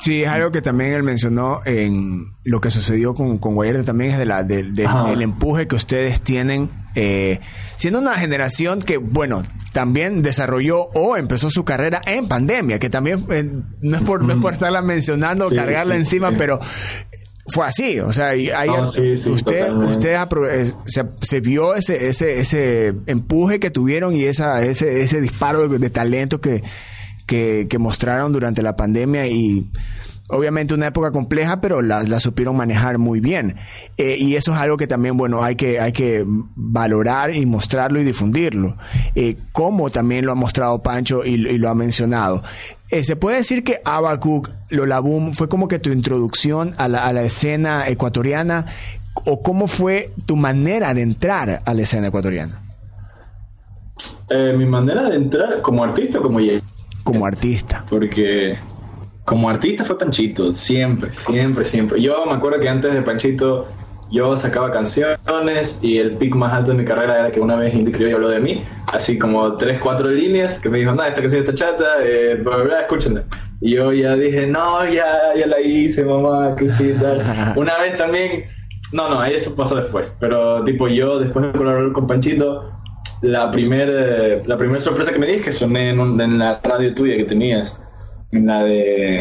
Sí, 0.00 0.22
es 0.22 0.28
algo 0.28 0.50
que 0.52 0.62
también 0.62 0.92
él 0.92 1.02
mencionó 1.02 1.60
en 1.64 2.26
lo 2.44 2.60
que 2.60 2.70
sucedió 2.70 3.14
con, 3.14 3.38
con 3.38 3.54
Guayarte 3.54 3.82
también 3.84 4.12
es 4.12 4.18
de 4.18 4.24
la, 4.26 4.42
del 4.44 4.78
el 4.78 5.22
empuje 5.22 5.66
que 5.68 5.76
ustedes 5.76 6.20
tienen, 6.20 6.68
eh, 6.94 7.40
siendo 7.76 7.98
una 7.98 8.14
generación 8.14 8.80
que, 8.80 8.96
bueno, 8.96 9.42
también 9.72 10.22
desarrolló 10.22 10.84
o 10.94 11.16
empezó 11.16 11.50
su 11.50 11.64
carrera 11.64 12.00
en 12.06 12.28
pandemia, 12.28 12.78
que 12.78 12.90
también 12.90 13.24
eh, 13.30 13.44
no, 13.82 13.96
es 13.96 14.02
por, 14.02 14.22
no 14.24 14.32
es 14.32 14.38
por 14.38 14.52
estarla 14.54 14.82
mencionando, 14.82 15.48
Sí, 15.50 15.56
cargarla 15.56 15.94
sí, 15.94 16.00
encima, 16.00 16.30
sí. 16.30 16.36
pero 16.38 16.60
fue 17.46 17.66
así, 17.66 18.00
o 18.00 18.12
sea, 18.12 18.34
y 18.34 18.50
ahí 18.50 18.68
No, 18.68 18.86
sí, 18.86 19.16
sí, 19.16 19.30
usted, 19.30 19.70
usted 19.74 20.14
eh, 20.50 20.72
se, 20.86 21.04
se 21.20 21.40
vio 21.40 21.74
ese, 21.74 22.08
ese, 22.08 22.40
ese 22.40 22.94
empuje 23.06 23.60
que 23.60 23.70
tuvieron 23.70 24.16
y 24.16 24.24
esa, 24.24 24.64
ese, 24.64 25.02
ese 25.02 25.20
disparo 25.20 25.68
de, 25.68 25.78
de 25.78 25.90
talento 25.90 26.40
que, 26.40 26.62
que, 27.26 27.66
que 27.68 27.78
mostraron 27.78 28.32
durante 28.32 28.62
la 28.62 28.76
pandemia 28.76 29.26
y 29.26 29.66
obviamente 30.28 30.74
una 30.74 30.86
época 30.88 31.10
compleja, 31.12 31.60
pero 31.60 31.82
la, 31.82 32.02
la 32.02 32.20
supieron 32.20 32.56
manejar 32.56 32.98
muy 32.98 33.20
bien. 33.20 33.56
Eh, 33.96 34.16
y 34.18 34.36
eso 34.36 34.52
es 34.54 34.58
algo 34.60 34.76
que 34.76 34.86
también, 34.86 35.16
bueno, 35.16 35.42
hay 35.42 35.56
que, 35.56 35.78
hay 35.80 35.92
que 35.92 36.24
valorar 36.26 37.34
y 37.34 37.44
mostrarlo 37.46 38.00
y 38.00 38.04
difundirlo. 38.04 38.76
Eh, 39.14 39.36
como 39.52 39.90
también 39.90 40.24
lo 40.26 40.32
ha 40.32 40.36
mostrado 40.36 40.82
Pancho 40.82 41.24
y, 41.24 41.34
y 41.34 41.58
lo 41.58 41.68
ha 41.68 41.74
mencionado. 41.74 42.42
Eh, 42.90 43.02
¿Se 43.04 43.16
puede 43.16 43.38
decir 43.38 43.64
que 43.64 43.80
Abacuc, 43.84 44.50
Lola 44.70 45.00
Boom, 45.00 45.32
fue 45.32 45.48
como 45.48 45.68
que 45.68 45.78
tu 45.78 45.90
introducción 45.90 46.72
a 46.78 46.88
la, 46.88 47.04
a 47.06 47.12
la 47.12 47.22
escena 47.22 47.86
ecuatoriana? 47.88 48.66
¿O 49.26 49.42
cómo 49.42 49.68
fue 49.68 50.12
tu 50.26 50.36
manera 50.36 50.92
de 50.94 51.02
entrar 51.02 51.62
a 51.64 51.74
la 51.74 51.82
escena 51.82 52.08
ecuatoriana? 52.08 52.60
Eh, 54.30 54.54
mi 54.56 54.66
manera 54.66 55.08
de 55.10 55.16
entrar 55.16 55.60
como 55.62 55.84
artista 55.84 56.18
o 56.18 56.22
como 56.22 56.38
Como 57.04 57.26
artista. 57.26 57.84
porque 57.88 58.56
como 59.24 59.48
artista 59.48 59.84
fue 59.84 59.98
Panchito, 59.98 60.52
siempre, 60.52 61.12
siempre, 61.12 61.64
siempre. 61.64 62.00
Yo 62.00 62.24
me 62.26 62.32
acuerdo 62.32 62.60
que 62.60 62.68
antes 62.68 62.92
de 62.94 63.02
Panchito 63.02 63.66
yo 64.10 64.36
sacaba 64.36 64.70
canciones 64.70 65.80
y 65.82 65.98
el 65.98 66.12
pic 66.16 66.34
más 66.34 66.52
alto 66.52 66.70
de 66.72 66.76
mi 66.78 66.84
carrera 66.84 67.18
era 67.20 67.30
que 67.32 67.40
una 67.40 67.56
vez 67.56 67.74
Indy 67.74 67.90
Criollo 67.90 68.16
habló 68.16 68.28
de 68.28 68.38
mí, 68.40 68.62
así 68.92 69.18
como 69.18 69.56
tres, 69.56 69.78
cuatro 69.78 70.08
líneas, 70.10 70.58
que 70.60 70.68
me 70.68 70.78
dijo, 70.78 70.92
no, 70.92 71.02
esta 71.02 71.20
canción 71.20 71.40
está 71.40 71.54
chata, 71.54 71.84
eh, 72.04 72.36
bla, 72.36 72.56
bla, 72.56 72.64
bla, 72.64 72.80
escúchenla. 72.82 73.24
Y 73.60 73.72
yo 73.76 73.92
ya 73.92 74.14
dije, 74.14 74.46
no, 74.46 74.84
ya, 74.88 75.06
ya 75.36 75.46
la 75.46 75.60
hice, 75.60 76.04
mamá, 76.04 76.54
que 76.54 76.70
sí, 76.70 76.92
tal. 77.00 77.22
Una 77.56 77.78
vez 77.78 77.96
también, 77.96 78.44
no, 78.92 79.08
no, 79.08 79.20
ahí 79.20 79.34
eso 79.34 79.54
pasó 79.56 79.76
después, 79.76 80.14
pero 80.20 80.62
tipo 80.64 80.86
yo 80.86 81.18
después 81.18 81.46
de 81.46 81.52
colaborar 81.58 81.92
con 81.92 82.06
Panchito, 82.06 82.70
la 83.22 83.50
primera 83.50 84.42
la 84.46 84.58
primer 84.58 84.82
sorpresa 84.82 85.10
que 85.12 85.18
me 85.18 85.26
di 85.26 85.34
es 85.34 85.42
que 85.42 85.52
soné 85.52 85.90
en, 85.90 85.98
un- 86.00 86.20
en 86.20 86.38
la 86.38 86.60
radio 86.62 86.94
tuya 86.94 87.16
que 87.16 87.24
tenías, 87.24 87.80
en 88.34 88.46
la 88.46 88.64
de, 88.64 89.20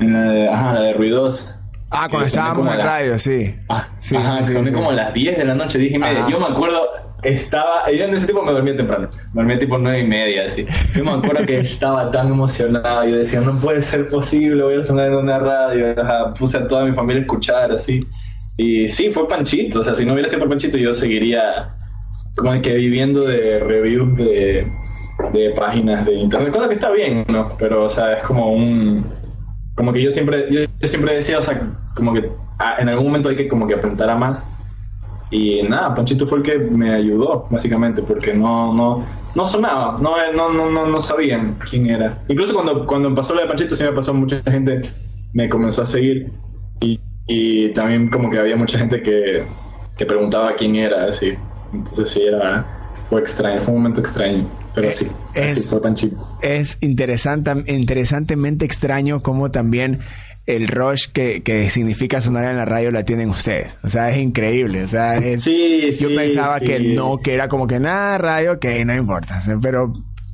en 0.00 0.12
la 0.12 0.30
de, 0.30 0.48
ajá, 0.48 0.74
la 0.74 0.80
de 0.80 0.92
Ruidosa. 0.94 1.56
Ah, 1.90 2.06
cuando 2.08 2.26
estábamos 2.28 2.70
en 2.70 2.78
la- 2.78 2.84
radio, 2.84 3.18
sí. 3.18 3.54
Ah, 3.68 3.88
Sí, 3.98 4.14
ajá, 4.16 4.42
sí, 4.42 4.52
sí. 4.64 4.72
como 4.72 4.90
a 4.90 4.92
las 4.92 5.12
10 5.12 5.38
de 5.38 5.44
la 5.44 5.54
noche, 5.54 5.78
10 5.78 5.94
y 5.94 5.98
media. 5.98 6.20
Ajá. 6.20 6.30
Yo 6.30 6.38
me 6.38 6.46
acuerdo, 6.46 6.82
estaba, 7.24 7.90
yo 7.90 8.04
en 8.04 8.14
ese 8.14 8.28
tipo 8.28 8.42
me 8.42 8.52
dormía 8.52 8.76
temprano, 8.76 9.08
me 9.34 9.42
dormía 9.42 9.58
tipo 9.58 9.76
9 9.76 9.98
y 9.98 10.06
media, 10.06 10.46
así. 10.46 10.64
Yo 10.94 11.04
me 11.04 11.10
acuerdo 11.10 11.44
que 11.44 11.58
estaba 11.58 12.10
tan 12.12 12.28
emocionado, 12.28 13.04
yo 13.06 13.16
decía, 13.16 13.40
no 13.40 13.58
puede 13.58 13.82
ser 13.82 14.08
posible, 14.08 14.62
voy 14.62 14.80
a 14.80 14.84
sonar 14.84 15.08
en 15.08 15.14
una 15.16 15.38
radio, 15.40 15.94
Ajá, 16.00 16.32
puse 16.34 16.58
a 16.58 16.68
toda 16.68 16.84
mi 16.84 16.92
familia 16.94 17.22
a 17.22 17.22
escuchar, 17.22 17.72
así. 17.72 18.06
Y 18.56 18.88
sí, 18.88 19.10
fue 19.12 19.26
Panchito, 19.26 19.80
o 19.80 19.82
sea, 19.82 19.94
si 19.96 20.04
no 20.04 20.12
hubiera 20.12 20.28
sido 20.28 20.40
por 20.40 20.50
Panchito, 20.50 20.76
yo 20.76 20.92
seguiría 20.94 21.70
como 22.36 22.60
que 22.62 22.74
viviendo 22.74 23.22
de 23.26 23.58
reviews 23.58 24.16
de, 24.16 24.66
de 25.32 25.50
páginas 25.50 26.04
de 26.06 26.14
internet, 26.14 26.52
cosa 26.52 26.68
que 26.68 26.74
está 26.74 26.90
bien, 26.90 27.24
¿no? 27.28 27.52
Pero, 27.58 27.84
o 27.84 27.88
sea, 27.88 28.14
es 28.14 28.22
como 28.22 28.52
un 28.52 29.04
como 29.80 29.92
que 29.94 30.02
yo 30.02 30.10
siempre 30.10 30.46
yo, 30.50 30.60
yo 30.60 30.88
siempre 30.88 31.14
decía 31.14 31.38
o 31.38 31.42
sea 31.42 31.58
como 31.94 32.12
que 32.12 32.30
ah, 32.58 32.76
en 32.80 32.88
algún 32.90 33.06
momento 33.06 33.30
hay 33.30 33.36
que 33.36 33.48
como 33.48 33.66
que 33.66 33.74
apuntar 33.74 34.10
a 34.10 34.16
más. 34.16 34.46
Y 35.30 35.62
nada 35.62 35.94
Panchito 35.94 36.26
fue 36.26 36.38
el 36.38 36.44
que 36.44 36.58
me 36.58 36.92
ayudó 36.92 37.46
básicamente 37.50 38.02
porque 38.02 38.34
no 38.34 38.74
no 38.74 39.06
no 39.34 39.46
sonaba 39.46 39.96
no 40.02 40.16
no 40.34 40.52
no 40.52 40.70
no, 40.70 40.86
no 40.86 41.00
sabían 41.00 41.56
quién 41.70 41.88
era. 41.88 42.18
Incluso 42.28 42.52
cuando 42.52 42.86
cuando 42.86 43.14
pasó 43.14 43.34
lo 43.34 43.40
de 43.40 43.46
Panchito 43.46 43.74
sí 43.74 43.84
me 43.84 43.92
pasó 43.92 44.12
mucha 44.12 44.42
gente 44.42 44.80
me 45.32 45.48
comenzó 45.48 45.82
a 45.82 45.86
seguir. 45.86 46.30
Y, 46.80 47.00
y 47.26 47.72
también 47.72 48.10
como 48.10 48.30
que 48.30 48.38
había 48.38 48.56
mucha 48.56 48.78
gente 48.78 49.02
que, 49.02 49.44
que 49.96 50.06
preguntaba 50.06 50.54
quién 50.56 50.74
era 50.74 51.06
así. 51.06 51.34
Entonces 51.72 52.10
sí 52.10 52.22
era 52.22 52.66
fue 53.08 53.20
extraño 53.20 53.58
fue 53.58 53.74
un 53.74 53.80
momento 53.82 54.00
extraño 54.00 54.44
pero 54.74 54.88
Eh, 54.88 54.92
sí 54.92 55.06
es- 55.34 55.68
así 55.72 56.12
es 56.42 56.78
interesante, 56.80 57.52
interesantemente 57.66 58.64
extraño 58.64 59.20
cómo 59.22 59.50
también 59.50 60.00
el 60.46 60.66
rush 60.68 61.06
que, 61.12 61.42
que 61.42 61.70
significa 61.70 62.20
sonar 62.20 62.50
en 62.50 62.56
la 62.56 62.64
radio 62.64 62.90
la 62.90 63.04
tienen 63.04 63.28
ustedes. 63.30 63.76
O 63.84 63.88
sea, 63.88 64.10
es 64.10 64.18
increíble. 64.18 64.82
O 64.82 64.88
sea, 64.88 65.16
es- 65.18 65.42
Sí, 65.42 65.90
yo 66.00 66.08
sí, 66.08 66.16
pensaba 66.16 66.58
sí. 66.58 66.66
que 66.66 66.80
no, 66.80 67.18
que 67.18 67.34
era 67.34 67.48
como 67.48 67.66
que 67.68 67.78
nada, 67.78 68.18
radio, 68.18 68.58
que 68.58 68.84
no 68.84 68.94
importa. 68.94 69.38
O 69.38 69.40
sea, 69.40 69.56
pero 69.62 69.92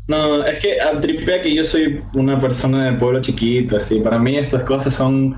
No, 0.09 0.45
es 0.47 0.59
que 0.61 0.81
al 0.81 1.01
tripea 1.01 1.43
que 1.43 1.53
yo 1.53 1.65
soy 1.65 2.01
una 2.15 2.41
persona 2.41 2.85
del 2.85 2.97
pueblo 2.97 3.21
chiquito, 3.21 3.77
así. 3.77 3.99
Para 3.99 4.19
mí 4.21 4.37
estas 4.39 4.63
cosas 4.63 4.95
son 4.95 5.37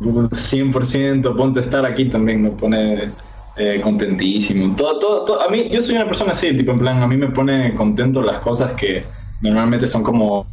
100%, 0.00 1.36
ponte 1.36 1.60
estar 1.60 1.84
aquí 1.86 2.06
también 2.06 2.42
me 2.42 2.50
pone 2.50 3.10
eh, 3.56 3.80
contentísimo. 3.82 4.74
Todo, 4.76 4.98
todo, 4.98 5.24
todo- 5.24 5.40
a 5.42 5.48
mí, 5.48 5.68
yo 5.70 5.80
soy 5.80 5.96
una 5.96 6.06
persona 6.06 6.32
así, 6.32 6.56
tipo 6.56 6.72
en 6.72 6.78
plan, 6.78 7.02
a 7.02 7.06
mí 7.06 7.16
me 7.16 7.28
pone 7.28 7.74
contento 7.74 8.20
las 8.22 8.38
cosas 8.38 8.72
que 8.72 9.04
normalmente 9.40 9.86
son 9.86 10.02
como, 10.02 10.46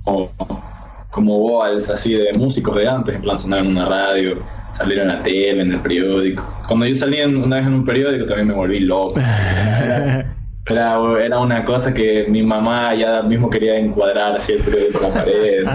como, 1.10 1.40
vocals 1.40 1.90
así 1.90 2.14
de 2.14 2.32
músicos 2.38 2.76
de 2.76 2.88
antes, 2.88 3.16
en 3.16 3.22
plan 3.22 3.38
sonar 3.40 3.60
en 3.60 3.68
una 3.68 3.86
radio, 3.86 4.38
salir 4.74 5.00
en 5.00 5.08
la 5.10 5.22
tele, 5.24 5.62
en 5.62 5.72
el 5.74 5.80
periódico. 5.80 6.44
Cuando 6.68 6.86
yo 6.86 6.96
salí 6.96 7.18
en- 7.18 7.38
una 7.38 7.58
vez 7.58 7.66
en 7.68 7.74
un 7.74 7.86
periódico 7.86 8.26
también 8.26 8.48
me 8.48 8.54
volví 8.54 8.80
loco. 8.82 9.16
Era, 9.20 10.26
era, 10.68 11.00
era 11.26 11.40
una 11.40 11.64
cosa 11.66 11.94
que 11.94 12.26
mi 12.30 12.44
mamá 12.44 12.94
ya 12.96 13.22
mismo 13.24 13.50
quería 13.50 13.78
encuadrar 13.78 14.36
así 14.38 14.54
el 14.54 14.60
periódico 14.60 15.00
en 15.06 15.10
la 15.10 15.14
pared. 15.24 15.66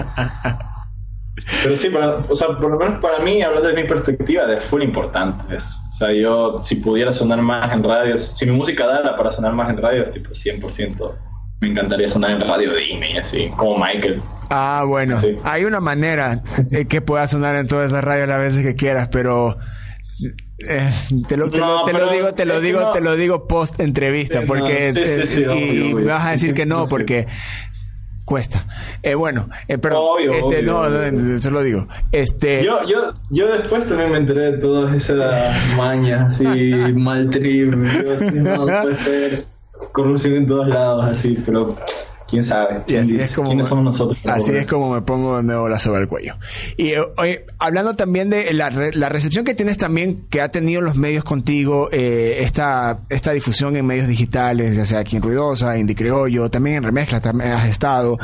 Pero 1.63 1.77
sí, 1.77 1.89
para- 1.89 2.17
o 2.17 2.35
sea, 2.35 2.47
por 2.47 2.71
lo 2.71 2.77
menos 2.79 2.99
para 2.99 3.19
mí, 3.19 3.41
hablando 3.41 3.69
de 3.69 3.75
mi 3.81 3.87
perspectiva, 3.87 4.51
es 4.53 4.63
full 4.65 4.81
importante 4.83 5.55
eso. 5.55 5.77
O 5.91 5.95
sea, 5.95 6.11
yo 6.11 6.59
si 6.63 6.75
pudiera 6.77 7.13
sonar 7.13 7.41
más 7.41 7.71
en 7.73 7.83
radios, 7.83 8.33
si 8.35 8.45
mi 8.45 8.51
música 8.53 8.85
dara 8.87 9.15
para 9.15 9.33
sonar 9.33 9.53
más 9.53 9.69
en 9.69 9.77
radios, 9.77 10.11
tipo 10.11 10.31
100%, 10.33 11.15
me 11.61 11.69
encantaría 11.69 12.07
sonar 12.07 12.31
en 12.31 12.41
radio 12.41 12.73
Disney, 12.73 13.17
así, 13.17 13.49
como 13.55 13.77
Michael. 13.77 14.21
Ah, 14.49 14.83
bueno, 14.87 15.19
Sí. 15.19 15.35
hay 15.43 15.65
una 15.65 15.79
manera 15.79 16.41
eh, 16.71 16.85
que 16.85 17.01
pueda 17.01 17.27
sonar 17.27 17.55
en 17.55 17.67
todas 17.67 17.91
esas 17.91 18.03
radios 18.03 18.27
las 18.27 18.39
veces 18.39 18.63
que 18.65 18.75
quieras, 18.75 19.09
pero 19.11 19.57
eh, 20.67 20.89
te 21.27 21.37
lo, 21.37 21.49
te 21.51 21.57
lo- 21.59 21.67
No, 21.67 21.83
te 21.83 21.93
lo 21.93 22.09
digo, 22.11 22.33
te 22.33 22.45
lo 22.45 22.55
es 22.55 22.61
digo, 22.63 22.81
no. 22.81 22.91
te 22.91 23.01
lo 23.01 23.15
digo 23.15 23.47
post 23.47 23.79
entrevista, 23.79 24.41
porque 24.47 24.91
sí, 24.93 25.01
sí, 25.05 25.11
eh, 25.11 25.27
sí, 25.27 25.41
y 25.41 25.45
obvio, 25.45 25.85
obvio. 25.95 25.95
me 25.97 26.11
vas 26.11 26.25
a 26.27 26.31
decir 26.31 26.53
que 26.55 26.65
no, 26.65 26.85
porque 26.87 27.27
cuesta. 28.27 28.67
Eh, 29.01 29.15
bueno, 29.15 29.47
eh, 29.69 29.77
perdón, 29.77 30.01
Obvio, 30.03 30.33
este, 30.33 30.59
obvio, 30.59 30.63
no, 30.63 30.79
obvio. 30.81 31.11
no, 31.13 31.39
se 31.39 31.49
lo 31.49 31.63
digo. 31.63 31.87
Este, 32.11 32.61
Yo, 32.61 32.83
yo, 32.85 33.13
yo 33.29 33.53
después 33.53 33.87
también 33.87 34.11
me 34.11 34.17
enteré 34.17 34.51
de 34.51 34.57
todas 34.57 34.93
esas 34.93 35.55
mañas, 35.77 36.31
así, 36.31 36.45
mal 36.93 37.29
trip, 37.29 37.73
yo 37.73 38.13
así, 38.13 38.39
no, 38.39 38.65
puede 38.65 38.95
ser 38.95 39.45
corrupción 39.93 40.35
en 40.35 40.47
todos 40.47 40.67
lados, 40.67 41.05
así, 41.09 41.41
pero 41.45 41.77
quién 42.29 42.43
sabe. 42.43 42.83
Y 42.87 42.95
así 42.95 43.15
es 43.15 43.33
como, 43.33 43.49
¿Quiénes 43.49 43.67
somos 43.67 43.85
nosotros? 43.85 44.19
Así 44.25 44.51
es 44.51 44.65
como 44.65 44.93
me 44.93 45.01
pongo 45.01 45.37
de 45.37 45.43
nuevo 45.43 45.69
la 45.69 45.79
soga 45.79 45.97
al 45.99 46.07
cuello. 46.07 46.35
Y 46.75 46.91
eh, 46.91 47.45
hablando 47.59 47.95
también 47.95 48.29
de 48.29 48.53
la, 48.53 48.69
la, 48.69 49.09
recepción 49.09 49.45
que 49.45 49.55
tienes 49.55 49.77
también, 49.77 50.25
que 50.29 50.41
ha 50.41 50.49
tenido 50.49 50.81
los 50.81 50.95
medios 50.95 51.23
contigo, 51.23 51.89
eh, 51.91 52.39
esta, 52.41 52.99
esta 53.09 53.31
difusión 53.31 53.75
en 53.75 53.85
medios 53.85 54.07
digitales, 54.07 54.75
ya 54.75 54.85
sea 54.85 54.99
aquí 54.99 55.15
en 55.15 55.21
Ruidosa, 55.21 55.77
Indie 55.77 55.95
Criollo, 55.95 56.49
también 56.49 56.77
en 56.77 56.83
Remezcla 56.83 57.21
también 57.21 57.51
has 57.51 57.67
estado, 57.67 58.17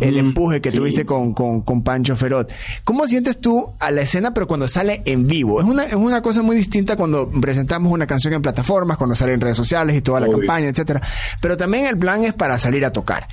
el 0.00 0.18
empuje 0.18 0.60
que 0.60 0.70
tuviste 0.70 1.04
con, 1.04 1.34
con, 1.34 1.62
con, 1.62 1.82
Pancho 1.82 2.16
Ferot. 2.16 2.52
¿Cómo 2.84 3.06
sientes 3.06 3.40
tú 3.40 3.72
a 3.78 3.90
la 3.90 4.02
escena, 4.02 4.34
pero 4.34 4.46
cuando 4.46 4.68
sale 4.68 5.02
en 5.04 5.26
vivo? 5.26 5.60
Es 5.60 5.66
una, 5.66 5.84
es 5.84 5.94
una 5.94 6.20
cosa 6.22 6.42
muy 6.42 6.56
distinta 6.56 6.96
cuando 6.96 7.30
presentamos 7.30 7.92
una 7.92 8.06
canción 8.06 8.34
en 8.34 8.42
plataformas, 8.42 8.96
cuando 8.96 9.14
sale 9.16 9.32
en 9.32 9.40
redes 9.40 9.56
sociales 9.56 9.96
y 9.96 10.02
toda 10.02 10.20
la 10.20 10.28
campaña, 10.28 10.68
etcétera. 10.68 11.00
Pero 11.40 11.56
también 11.56 11.86
el 11.86 11.96
plan 11.96 12.24
es 12.24 12.34
para 12.34 12.58
salir 12.58 12.84
a 12.84 12.92
tocar. 12.92 13.28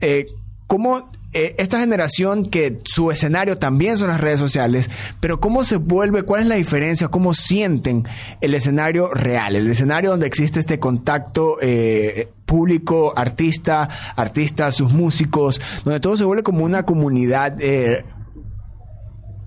Eh, 0.00 0.26
¿Cómo 0.66 1.10
eh, 1.32 1.54
esta 1.58 1.80
generación 1.80 2.44
que 2.44 2.78
su 2.84 3.10
escenario 3.10 3.58
también 3.58 3.96
son 3.96 4.08
las 4.08 4.20
redes 4.20 4.38
sociales, 4.38 4.90
pero 5.18 5.40
cómo 5.40 5.64
se 5.64 5.76
vuelve, 5.76 6.24
cuál 6.24 6.42
es 6.42 6.46
la 6.46 6.56
diferencia, 6.56 7.08
cómo 7.08 7.32
sienten 7.32 8.06
el 8.40 8.54
escenario 8.54 9.12
real, 9.12 9.56
el 9.56 9.68
escenario 9.70 10.10
donde 10.10 10.26
existe 10.26 10.60
este 10.60 10.78
contacto 10.78 11.56
eh, 11.60 12.28
público, 12.44 13.14
artista, 13.16 13.88
artista, 14.14 14.70
sus 14.72 14.92
músicos, 14.92 15.60
donde 15.84 16.00
todo 16.00 16.16
se 16.16 16.24
vuelve 16.24 16.42
como 16.42 16.64
una 16.64 16.84
comunidad 16.84 17.56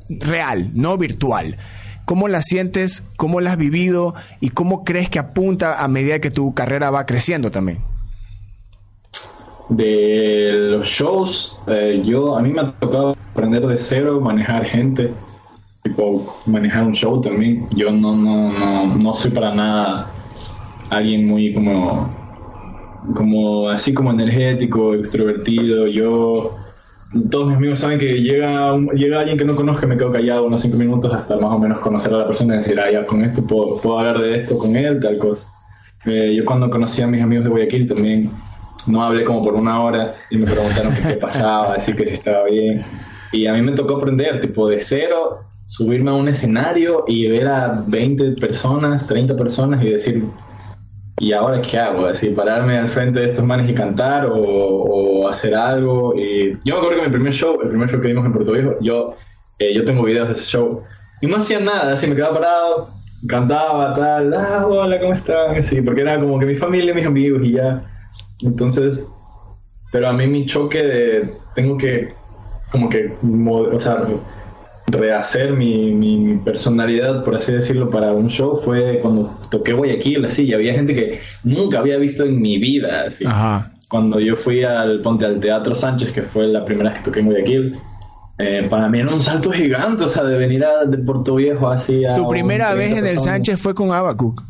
real, 0.09 0.71
no 0.73 0.97
virtual. 0.97 1.57
¿Cómo 2.05 2.27
la 2.27 2.41
sientes? 2.41 3.03
¿Cómo 3.15 3.41
la 3.41 3.51
has 3.51 3.57
vivido? 3.57 4.15
¿Y 4.39 4.49
cómo 4.49 4.83
crees 4.83 5.09
que 5.09 5.19
apunta 5.19 5.81
a 5.81 5.87
medida 5.87 6.19
que 6.19 6.31
tu 6.31 6.53
carrera 6.53 6.89
va 6.89 7.05
creciendo 7.05 7.51
también? 7.51 7.90
De 9.71 10.51
los 10.69 10.87
shows, 10.87 11.57
eh, 11.67 12.01
yo 12.03 12.35
a 12.35 12.41
mí 12.41 12.51
me 12.51 12.61
ha 12.61 12.71
tocado 12.73 13.15
aprender 13.31 13.65
de 13.65 13.77
cero, 13.77 14.19
manejar 14.19 14.65
gente, 14.65 15.13
tipo 15.81 16.35
manejar 16.45 16.83
un 16.83 16.93
show 16.93 17.21
también. 17.21 17.65
Yo 17.75 17.91
no, 17.91 18.15
no, 18.15 18.51
no, 18.51 18.97
no 18.97 19.15
soy 19.15 19.31
para 19.31 19.55
nada 19.55 20.11
alguien 20.89 21.25
muy 21.25 21.53
como, 21.53 22.09
como 23.15 23.69
así 23.69 23.93
como 23.93 24.11
energético, 24.11 24.93
extrovertido. 24.93 25.87
Yo, 25.87 26.51
todos 27.29 27.47
mis 27.47 27.57
amigos 27.57 27.79
saben 27.79 27.97
que 27.97 28.21
llega, 28.21 28.77
llega 28.93 29.21
alguien 29.21 29.37
que 29.37 29.45
no 29.45 29.55
conozco, 29.55 29.87
me 29.87 29.95
quedo 29.95 30.11
callado 30.11 30.45
unos 30.47 30.61
cinco 30.61 30.75
minutos 30.75 31.13
hasta 31.13 31.37
más 31.37 31.51
o 31.51 31.59
menos 31.59 31.79
conocer 31.79 32.13
a 32.13 32.17
la 32.17 32.27
persona 32.27 32.55
y 32.55 32.57
decir, 32.57 32.77
ah, 32.77 32.91
ya 32.91 33.05
con 33.05 33.23
esto 33.23 33.41
puedo, 33.41 33.77
puedo 33.77 33.99
hablar 33.99 34.19
de 34.19 34.41
esto 34.41 34.57
con 34.57 34.75
él, 34.75 34.99
tal 34.99 35.17
cosa. 35.17 35.47
Eh, 36.05 36.33
yo 36.35 36.43
cuando 36.43 36.69
conocí 36.69 37.01
a 37.01 37.07
mis 37.07 37.21
amigos 37.21 37.45
de 37.45 37.51
Guayaquil 37.51 37.87
también 37.87 38.31
no 38.87 39.03
hablé 39.03 39.25
como 39.25 39.41
por 39.41 39.53
una 39.53 39.81
hora 39.81 40.11
y 40.29 40.37
me 40.37 40.45
preguntaron 40.45 40.95
qué, 40.95 41.13
pasaba, 41.15 41.73
así 41.77 41.93
que 41.93 42.05
si 42.05 42.13
estaba 42.13 42.45
bien. 42.45 42.83
Y 43.31 43.47
a 43.47 43.53
mí 43.53 43.61
me 43.61 43.71
tocó 43.71 43.97
aprender, 43.97 44.41
tipo, 44.41 44.67
de 44.67 44.79
cero, 44.79 45.39
subirme 45.67 46.11
a 46.11 46.13
un 46.13 46.27
escenario 46.27 47.05
y 47.07 47.27
ver 47.27 47.47
a 47.47 47.83
20 47.87 48.33
personas, 48.33 49.07
30 49.07 49.37
personas 49.37 49.83
y 49.83 49.89
decir, 49.89 50.25
¿y 51.17 51.31
ahora 51.31 51.61
qué 51.61 51.79
hago? 51.79 52.05
Así, 52.07 52.29
pararme 52.29 52.77
al 52.77 52.89
frente 52.89 53.21
de 53.21 53.27
estos 53.27 53.45
manes 53.45 53.69
y 53.69 53.73
cantar 53.73 54.27
o, 54.29 55.27
hacer 55.29 55.55
algo. 55.55 56.13
Y 56.15 56.57
yo 56.65 56.75
me 56.75 56.79
acuerdo 56.81 56.99
que 56.99 57.07
mi 57.07 57.13
primer 57.13 57.33
show, 57.33 57.59
el 57.61 57.69
primer 57.69 57.89
show 57.89 58.01
que 58.01 58.07
vimos 58.07 58.25
en 58.25 58.33
Puerto 58.33 58.51
Viejo, 58.51 58.75
yo, 58.81 59.15
eh, 59.59 59.73
yo 59.73 59.85
tengo 59.85 60.03
videos 60.03 60.27
de 60.27 60.33
ese 60.33 60.45
show 60.45 60.83
y 61.21 61.27
no 61.27 61.37
hacía 61.37 61.59
nada, 61.59 61.93
así 61.93 62.07
me 62.07 62.15
quedaba 62.15 62.33
parado, 62.33 62.89
cantaba, 63.27 63.93
tal, 63.93 64.33
ah, 64.33 64.65
hola, 64.67 64.99
¿cómo 64.99 65.13
están? 65.13 65.55
Así, 65.55 65.81
porque 65.81 66.01
era 66.01 66.19
como 66.19 66.39
que 66.39 66.47
mi 66.47 66.55
familia, 66.55 66.93
mis 66.93 67.05
amigos 67.05 67.41
y 67.43 67.53
ya. 67.53 67.81
Entonces, 68.41 69.07
pero 69.91 70.07
a 70.07 70.13
mí 70.13 70.27
mi 70.27 70.45
choque 70.45 70.83
de 70.83 71.33
tengo 71.55 71.77
que 71.77 72.09
como 72.71 72.89
que 72.89 73.11
o 73.21 73.79
sea, 73.79 74.07
rehacer 74.87 75.53
mi, 75.53 75.91
mi, 75.91 76.37
personalidad, 76.37 77.23
por 77.23 77.35
así 77.35 77.51
decirlo, 77.51 77.89
para 77.89 78.13
un 78.13 78.29
show 78.29 78.61
fue 78.63 78.99
cuando 79.01 79.37
toqué 79.49 79.73
Guayaquil, 79.73 80.25
así, 80.25 80.43
y 80.43 80.53
había 80.53 80.73
gente 80.73 80.95
que 80.95 81.19
nunca 81.43 81.79
había 81.79 81.97
visto 81.97 82.23
en 82.23 82.41
mi 82.41 82.57
vida, 82.57 83.03
así. 83.07 83.25
Cuando 83.89 84.19
yo 84.21 84.37
fui 84.37 84.63
al 84.63 85.01
Ponte 85.01 85.25
al 85.25 85.39
Teatro 85.39 85.75
Sánchez, 85.75 86.13
que 86.13 86.21
fue 86.21 86.47
la 86.47 86.63
primera 86.63 86.91
vez 86.91 86.99
que 86.99 87.05
toqué 87.05 87.19
en 87.19 87.25
Guayaquil, 87.25 87.75
eh, 88.37 88.67
para 88.69 88.87
mí 88.87 88.99
era 88.99 89.13
un 89.13 89.21
salto 89.21 89.51
gigante, 89.51 90.03
o 90.03 90.09
sea, 90.09 90.23
de 90.23 90.37
venir 90.37 90.63
a, 90.63 90.85
de 90.85 90.97
Puerto 90.97 91.35
Viejo 91.35 91.69
así 91.69 92.05
a... 92.05 92.15
¿Tu 92.15 92.27
primera 92.29 92.73
vez 92.73 92.97
en 92.97 93.05
el 93.05 93.19
Sánchez 93.19 93.59
fue 93.59 93.75
con 93.75 93.91
Abacuc? 93.91 94.41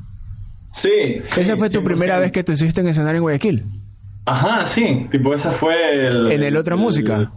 Sí. 0.74 1.22
¿Esa 1.38 1.58
fue 1.58 1.70
tu 1.70 1.84
primera 1.84 2.20
vez 2.20 2.32
que 2.32 2.44
te 2.44 2.56
subiste 2.56 2.82
en 2.82 2.88
escenario 2.88 3.18
en 3.18 3.24
Guayaquil? 3.24 3.81
Ajá, 4.32 4.66
sí, 4.66 5.08
tipo 5.12 5.34
esa 5.34 5.52
fue 5.52 6.08
el... 6.08 6.32
¿En 6.32 6.42
el 6.42 6.56
Otra 6.56 6.78
Música? 6.78 7.30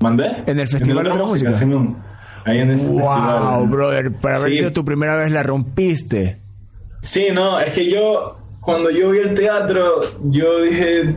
¿Mandé? 0.00 0.42
¿En 0.46 0.58
el 0.58 0.66
Festival 0.66 1.04
de 1.04 1.10
Otra, 1.10 1.22
Música? 1.24 1.52
ahí 2.44 2.58
en 2.58 2.70
ese 2.72 2.88
wow, 2.88 3.68
brother, 3.68 4.10
para 4.12 4.38
haber 4.38 4.56
sido 4.56 4.72
tu 4.72 4.84
primera 4.84 5.14
vez 5.14 5.30
la 5.30 5.44
rompiste. 5.44 6.38
Sí, 7.02 7.28
no, 7.32 7.60
es 7.60 7.72
que 7.72 7.88
yo, 7.88 8.36
cuando 8.60 8.90
yo 8.90 9.10
vi 9.10 9.20
el 9.20 9.34
teatro, 9.34 10.00
yo 10.24 10.60
dije, 10.62 11.14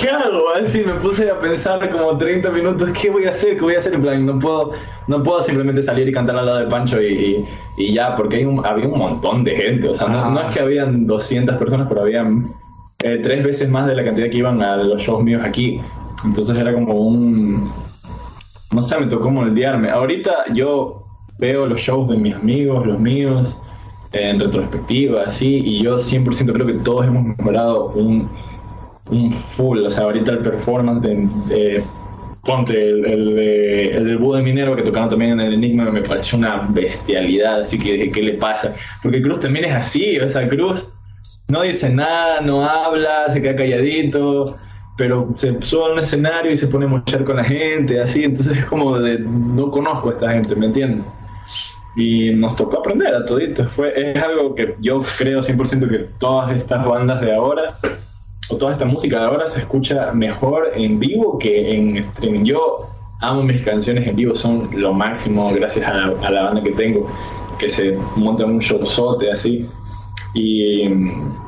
¿qué 0.00 0.08
hago? 0.08 0.44
Así 0.58 0.82
me 0.86 0.94
puse 0.94 1.30
a 1.30 1.38
pensar 1.38 1.90
como 1.90 2.16
30 2.16 2.50
minutos, 2.52 2.88
¿qué 2.98 3.10
voy 3.10 3.26
a 3.26 3.30
hacer? 3.30 3.58
¿Qué 3.58 3.64
voy 3.64 3.74
a 3.74 3.80
hacer? 3.80 3.92
En 3.92 4.00
plan, 4.00 4.24
no 4.24 4.38
puedo, 4.38 4.72
no 5.08 5.22
puedo 5.22 5.42
simplemente 5.42 5.82
salir 5.82 6.08
y 6.08 6.12
cantar 6.12 6.38
al 6.38 6.46
lado 6.46 6.58
de 6.60 6.68
Pancho 6.68 7.02
y, 7.02 7.44
y, 7.76 7.92
ya, 7.92 8.16
porque 8.16 8.36
hay 8.36 8.46
un, 8.46 8.64
había 8.64 8.88
un 8.88 8.98
montón 8.98 9.44
de 9.44 9.56
gente, 9.56 9.88
o 9.88 9.94
sea, 9.94 10.08
no, 10.08 10.30
no, 10.30 10.40
es 10.40 10.54
que 10.54 10.60
habían 10.60 11.06
200 11.06 11.58
personas, 11.58 11.86
pero 11.86 12.00
habían 12.00 12.61
eh, 13.02 13.20
tres 13.22 13.44
veces 13.44 13.68
más 13.68 13.86
de 13.86 13.96
la 13.96 14.04
cantidad 14.04 14.28
que 14.28 14.38
iban 14.38 14.62
a 14.62 14.76
los 14.76 15.02
shows 15.02 15.22
míos 15.22 15.42
aquí. 15.44 15.80
Entonces 16.24 16.56
era 16.56 16.72
como 16.72 16.94
un... 16.94 17.70
No 18.72 18.82
sé, 18.82 18.98
me 18.98 19.06
tocó 19.06 19.30
moldearme. 19.30 19.90
Ahorita 19.90 20.44
yo 20.54 21.04
veo 21.38 21.66
los 21.66 21.80
shows 21.80 22.08
de 22.08 22.16
mis 22.16 22.34
amigos, 22.34 22.86
los 22.86 22.98
míos, 22.98 23.60
en 24.12 24.40
retrospectiva, 24.40 25.24
así, 25.26 25.62
y 25.64 25.82
yo 25.82 25.96
100% 25.96 26.52
creo 26.52 26.66
que 26.66 26.74
todos 26.74 27.06
hemos 27.06 27.36
mejorado 27.36 27.86
un, 27.90 28.28
un 29.10 29.32
full. 29.32 29.80
O 29.80 29.90
sea, 29.90 30.04
ahorita 30.04 30.32
el 30.32 30.38
performance 30.38 31.02
de, 31.02 31.82
ponte 32.44 32.72
el, 32.72 33.04
el, 33.04 34.04
del 34.04 34.18
Buda 34.18 34.38
de 34.38 34.44
Minero 34.44 34.76
que 34.76 34.82
tocaron 34.82 35.08
también 35.08 35.32
en 35.32 35.40
el 35.40 35.54
Enigma 35.54 35.90
me 35.90 36.02
pareció 36.02 36.38
una 36.38 36.66
bestialidad, 36.68 37.62
así 37.62 37.78
que 37.78 38.10
¿qué 38.10 38.22
le 38.22 38.34
pasa? 38.34 38.74
Porque 39.02 39.22
Cruz 39.22 39.40
también 39.40 39.64
es 39.64 39.72
así, 39.72 40.18
o 40.18 40.28
sea, 40.28 40.48
Cruz 40.48 40.92
no 41.52 41.60
dice 41.60 41.90
nada, 41.90 42.40
no 42.40 42.64
habla, 42.64 43.30
se 43.30 43.42
queda 43.42 43.56
calladito, 43.56 44.56
pero 44.96 45.28
se 45.34 45.60
sube 45.60 45.84
a 45.84 45.92
un 45.92 45.98
escenario 45.98 46.50
y 46.50 46.56
se 46.56 46.66
pone 46.66 46.86
a 46.86 46.88
mochar 46.88 47.24
con 47.24 47.36
la 47.36 47.44
gente, 47.44 48.00
así, 48.00 48.24
entonces 48.24 48.56
es 48.56 48.64
como 48.64 48.98
de, 48.98 49.18
no 49.18 49.70
conozco 49.70 50.08
a 50.08 50.12
esta 50.12 50.30
gente, 50.32 50.56
¿me 50.56 50.66
entiendes? 50.66 51.06
Y 51.94 52.30
nos 52.30 52.56
tocó 52.56 52.78
aprender 52.78 53.14
a 53.14 53.26
todito, 53.26 53.66
fue, 53.66 53.92
es 53.94 54.22
algo 54.22 54.54
que 54.54 54.74
yo 54.80 55.00
creo 55.18 55.42
100% 55.42 55.90
que 55.90 55.98
todas 56.18 56.56
estas 56.56 56.86
bandas 56.86 57.20
de 57.20 57.34
ahora, 57.34 57.76
o 58.48 58.56
toda 58.56 58.72
esta 58.72 58.86
música 58.86 59.20
de 59.20 59.26
ahora 59.26 59.46
se 59.46 59.60
escucha 59.60 60.10
mejor 60.12 60.72
en 60.74 60.98
vivo 60.98 61.38
que 61.38 61.70
en 61.70 61.98
streaming. 61.98 62.44
Yo 62.44 62.88
amo 63.20 63.42
mis 63.42 63.60
canciones 63.60 64.08
en 64.08 64.16
vivo, 64.16 64.34
son 64.34 64.70
lo 64.74 64.94
máximo 64.94 65.52
gracias 65.52 65.86
a 65.86 65.92
la, 65.92 66.26
a 66.26 66.30
la 66.30 66.42
banda 66.44 66.62
que 66.62 66.72
tengo, 66.72 67.06
que 67.58 67.68
se 67.68 67.98
monta 68.16 68.46
un 68.46 68.58
showzote 68.58 69.30
así 69.30 69.68
y 70.34 70.88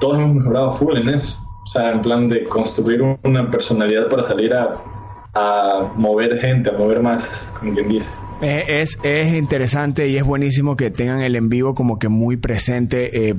todos 0.00 0.18
hemos 0.18 0.36
mejorado 0.36 0.72
full 0.72 0.96
en 0.96 1.08
eso. 1.10 1.38
O 1.64 1.66
sea, 1.66 1.92
en 1.92 2.02
plan 2.02 2.28
de 2.28 2.44
construir 2.44 3.00
una 3.22 3.50
personalidad 3.50 4.08
para 4.08 4.28
salir 4.28 4.52
a, 4.52 4.76
a 5.34 5.92
mover 5.96 6.38
gente, 6.40 6.70
a 6.70 6.72
mover 6.74 7.00
masas, 7.00 7.54
como 7.58 7.72
quien 7.72 7.88
dice. 7.88 8.12
Es, 8.42 8.98
es 9.02 9.34
interesante 9.34 10.08
y 10.08 10.16
es 10.16 10.24
buenísimo 10.24 10.76
que 10.76 10.90
tengan 10.90 11.22
el 11.22 11.36
en 11.36 11.48
vivo 11.48 11.74
como 11.74 11.98
que 11.98 12.08
muy 12.08 12.36
presente. 12.36 13.28
Eh, 13.30 13.34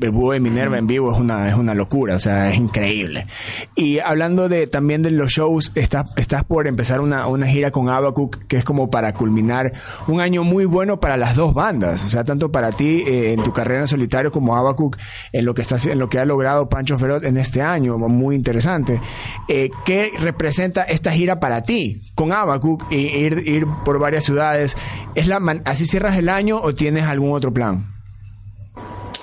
el 0.00 0.10
búho 0.10 0.32
de 0.32 0.40
Minerva 0.40 0.76
en 0.76 0.86
vivo 0.86 1.12
es 1.12 1.18
una, 1.18 1.48
es 1.48 1.54
una 1.54 1.74
locura, 1.74 2.16
o 2.16 2.18
sea, 2.18 2.50
es 2.50 2.58
increíble. 2.58 3.26
Y 3.74 3.98
hablando 3.98 4.48
de 4.48 4.66
también 4.66 5.02
de 5.02 5.10
los 5.10 5.32
shows, 5.32 5.72
estás, 5.74 6.10
estás 6.16 6.44
por 6.44 6.66
empezar 6.66 7.00
una, 7.00 7.26
una 7.26 7.46
gira 7.46 7.70
con 7.70 7.88
Abacuc, 7.88 8.46
que 8.46 8.58
es 8.58 8.64
como 8.64 8.90
para 8.90 9.14
culminar 9.14 9.72
un 10.06 10.20
año 10.20 10.44
muy 10.44 10.66
bueno 10.66 11.00
para 11.00 11.16
las 11.16 11.34
dos 11.34 11.54
bandas, 11.54 12.04
o 12.04 12.08
sea, 12.08 12.24
tanto 12.24 12.52
para 12.52 12.72
ti 12.72 13.04
eh, 13.06 13.32
en 13.32 13.42
tu 13.42 13.52
carrera 13.52 13.80
en 13.80 13.88
solitario 13.88 14.30
como 14.30 14.54
Abacuc 14.54 14.98
en 15.32 15.44
lo 15.46 15.54
que 15.54 15.62
está, 15.62 15.76
en 15.90 15.98
lo 15.98 16.08
que 16.08 16.18
ha 16.18 16.26
logrado 16.26 16.68
Pancho 16.68 16.98
Ferot 16.98 17.24
en 17.24 17.38
este 17.38 17.62
año, 17.62 17.96
muy 17.96 18.36
interesante. 18.36 19.00
Eh, 19.48 19.70
¿Qué 19.84 20.12
representa 20.20 20.82
esta 20.82 21.12
gira 21.12 21.40
para 21.40 21.62
ti 21.62 22.12
con 22.14 22.32
Abacuc 22.32 22.84
e 22.90 22.96
ir, 22.96 23.42
ir 23.46 23.66
por 23.84 23.98
varias 23.98 24.24
ciudades? 24.24 24.76
¿Es 25.14 25.26
la 25.26 25.36
¿Así 25.64 25.86
cierras 25.86 26.18
el 26.18 26.28
año 26.28 26.58
o 26.60 26.74
tienes 26.74 27.04
algún 27.04 27.32
otro 27.32 27.52
plan? 27.52 27.95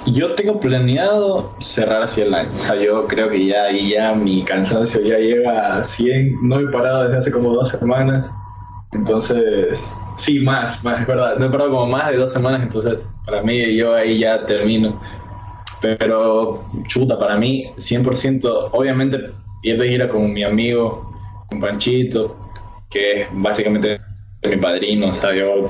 Yo 0.06 0.36
tengo 0.36 0.60
planeado 0.60 1.54
cerrar 1.60 2.04
así 2.04 2.22
el 2.22 2.34
año. 2.34 2.50
O 2.60 2.62
sea, 2.62 2.76
yo 2.76 3.08
creo 3.08 3.30
que 3.30 3.46
ya 3.46 3.64
ahí 3.66 3.92
ya 3.92 4.14
mi 4.14 4.44
cansancio 4.44 5.02
ya 5.02 5.18
llega 5.18 5.78
a 5.78 5.84
100. 5.84 6.48
No 6.48 6.60
he 6.60 6.68
parado 6.68 7.06
desde 7.06 7.20
hace 7.20 7.32
como 7.32 7.54
dos 7.54 7.70
semanas. 7.70 8.30
Entonces, 8.92 9.96
sí, 10.18 10.40
más, 10.40 10.84
más, 10.84 11.02
es 11.02 11.08
verdad. 11.08 11.38
No 11.38 11.46
he 11.46 11.50
parado 11.50 11.72
como 11.72 11.88
más 11.88 12.12
de 12.12 12.18
dos 12.18 12.34
semanas. 12.34 12.62
Entonces, 12.62 13.08
para 13.26 13.42
mí, 13.42 13.76
yo 13.76 13.96
ahí 13.96 14.20
ya 14.20 14.46
termino. 14.46 15.00
Pero, 15.82 16.64
chuta, 16.88 17.18
para 17.18 17.38
mí, 17.38 17.72
100%, 17.78 18.70
obviamente 18.72 19.32
ir 19.64 19.78
de 19.78 19.88
gira 19.88 20.10
con 20.10 20.34
mi 20.34 20.44
amigo, 20.44 21.12
con 21.50 21.60
Panchito, 21.60 22.36
que 22.90 23.22
es 23.22 23.28
básicamente 23.32 24.00
mi 24.44 24.58
padrino, 24.58 25.10
o 25.10 25.14
sea, 25.14 25.34
yo 25.34 25.70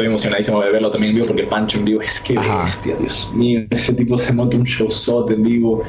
estoy 0.00 0.06
emocionadísimo 0.06 0.62
de 0.62 0.70
verlo 0.70 0.90
también 0.90 1.10
en 1.10 1.16
vivo 1.16 1.26
porque 1.26 1.44
Pancho 1.44 1.78
en 1.78 1.84
vivo 1.84 2.00
es 2.00 2.22
que 2.22 2.34
bestia, 2.34 2.96
Dios 2.96 3.30
mío, 3.34 3.66
ese 3.68 3.92
tipo 3.92 4.16
se 4.16 4.32
monta 4.32 4.56
un 4.56 4.64
showzot 4.64 5.30
en 5.30 5.42
vivo, 5.42 5.82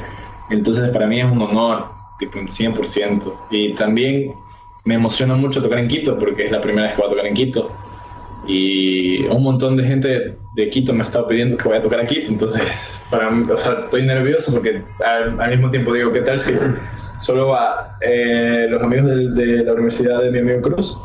entonces 0.50 0.90
para 0.90 1.06
mí 1.06 1.18
es 1.18 1.24
un 1.24 1.40
honor, 1.40 1.86
tipo 2.18 2.38
un 2.38 2.48
100%, 2.48 3.32
y 3.50 3.72
también 3.72 4.34
me 4.84 4.96
emociona 4.96 5.34
mucho 5.34 5.62
tocar 5.62 5.78
en 5.78 5.88
Quito 5.88 6.18
porque 6.18 6.44
es 6.44 6.52
la 6.52 6.60
primera 6.60 6.88
vez 6.88 6.94
que 6.94 7.00
voy 7.00 7.10
a 7.10 7.14
tocar 7.14 7.26
en 7.26 7.34
Quito. 7.34 7.70
Y 8.46 9.22
un 9.26 9.44
montón 9.44 9.76
de 9.76 9.84
gente 9.84 10.36
de 10.56 10.68
Quito 10.68 10.92
me 10.92 11.02
ha 11.02 11.04
estado 11.04 11.28
pidiendo 11.28 11.56
que 11.56 11.68
vaya 11.68 11.78
a 11.78 11.82
tocar 11.82 12.00
aquí, 12.00 12.24
entonces 12.28 13.06
para 13.10 13.30
mí, 13.30 13.44
o 13.50 13.56
sea, 13.56 13.84
estoy 13.84 14.02
nervioso 14.02 14.52
porque 14.52 14.82
al, 15.06 15.48
mismo 15.48 15.70
tiempo 15.70 15.94
digo, 15.94 16.12
¿qué 16.12 16.20
tal 16.20 16.38
si 16.38 16.52
solo 17.20 17.48
va 17.48 17.96
eh, 18.02 18.66
los 18.68 18.82
amigos 18.82 19.08
de, 19.08 19.64
la 19.64 19.72
universidad 19.72 20.20
de 20.20 20.30
mi 20.32 20.40
amigo 20.40 20.60
Cruz 20.60 20.98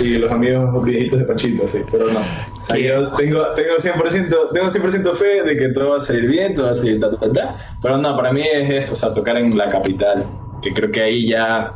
y 0.00 0.18
los 0.18 0.30
amigos 0.30 0.84
viejitos 0.84 1.18
de 1.18 1.24
Panchito, 1.24 1.68
sí, 1.68 1.78
pero 1.90 2.12
no. 2.12 2.20
O 2.20 2.64
sea, 2.64 2.76
yo 2.76 3.12
tengo, 3.12 3.42
tengo, 3.54 3.76
100%, 3.76 4.52
tengo 4.52 4.68
100% 4.68 5.14
fe 5.14 5.42
de 5.42 5.56
que 5.56 5.68
todo 5.68 5.90
va 5.90 5.98
a 5.98 6.00
salir 6.00 6.28
bien, 6.28 6.54
todo 6.54 6.66
va 6.66 6.72
a 6.72 6.74
salir 6.74 7.00
ta, 7.00 7.10
ta, 7.10 7.32
ta, 7.32 7.56
pero 7.82 7.98
no, 7.98 8.16
para 8.16 8.32
mí 8.32 8.42
es 8.42 8.84
eso, 8.84 8.94
o 8.94 8.96
sea, 8.96 9.14
tocar 9.14 9.36
en 9.38 9.56
la 9.56 9.68
capital, 9.68 10.24
que 10.62 10.72
creo 10.72 10.90
que 10.90 11.02
ahí 11.02 11.28
ya, 11.28 11.72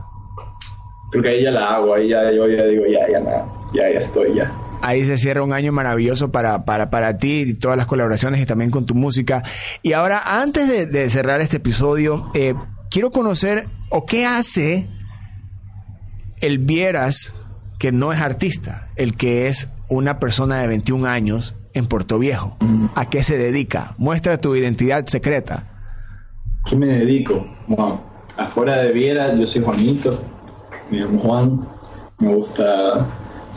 creo 1.11 1.23
que 1.23 1.29
ahí 1.29 1.43
ya 1.43 1.51
la 1.51 1.75
hago, 1.75 1.95
ahí 1.95 2.09
ya 2.09 2.31
yo 2.33 2.49
ya 2.49 2.65
digo, 2.65 2.85
ya, 2.87 3.09
ya, 3.11 3.21
nada, 3.21 3.47
ya, 3.73 3.91
ya 3.91 4.01
estoy, 4.01 4.35
ya 4.35 4.51
ahí 4.83 5.05
se 5.05 5.17
cierra 5.17 5.43
un 5.43 5.53
año 5.53 5.73
maravilloso 5.73 6.31
para, 6.31 6.65
para, 6.65 6.91
para 6.91 7.17
ti 7.17 7.45
y 7.47 7.55
todas 7.55 7.77
las 7.77 7.87
colaboraciones 7.87 8.41
y 8.41 8.47
también 8.47 8.71
con 8.71 8.85
tu 8.85 8.95
música. 8.95 9.43
Y 9.83 9.95
ahora, 9.95 10.41
antes 10.41 10.91
de, 10.91 11.11
cerrar 11.11 11.41
este 11.41 11.59
episodio, 11.59 12.29
eh, 12.35 12.55
quiero 12.91 13.11
conocer 13.11 13.67
o 13.89 14.05
qué 14.05 14.27
hace 14.27 14.89
el 16.41 16.59
Vieras 16.59 17.33
que 17.83 17.91
no 17.91 18.13
es 18.13 18.21
artista, 18.21 18.87
el 18.95 19.17
que 19.17 19.49
es 19.49 19.69
una 19.89 20.21
persona 20.21 20.61
de 20.61 20.69
21 20.69 21.05
años 21.05 21.57
en 21.75 21.87
Puerto 21.87 22.17
Viejo. 22.21 22.57
¿A 22.95 23.11
qué 23.11 23.25
se 23.25 23.37
dedica? 23.37 23.97
Muestra 23.99 24.39
tu 24.39 24.55
identidad 24.55 25.05
secreta. 25.07 25.65
¿Qué 26.65 26.77
me 26.77 26.87
dedico? 26.87 27.45
Bueno, 27.67 28.01
afuera 28.37 28.81
de 28.85 28.93
Vieras, 28.93 29.37
yo 29.37 29.49
soy 29.49 29.65
Juanito, 29.65 30.23
me 30.93 30.99
llamo 30.99 31.19
Juan, 31.23 31.69
me 32.21 32.33
gusta 32.33 33.05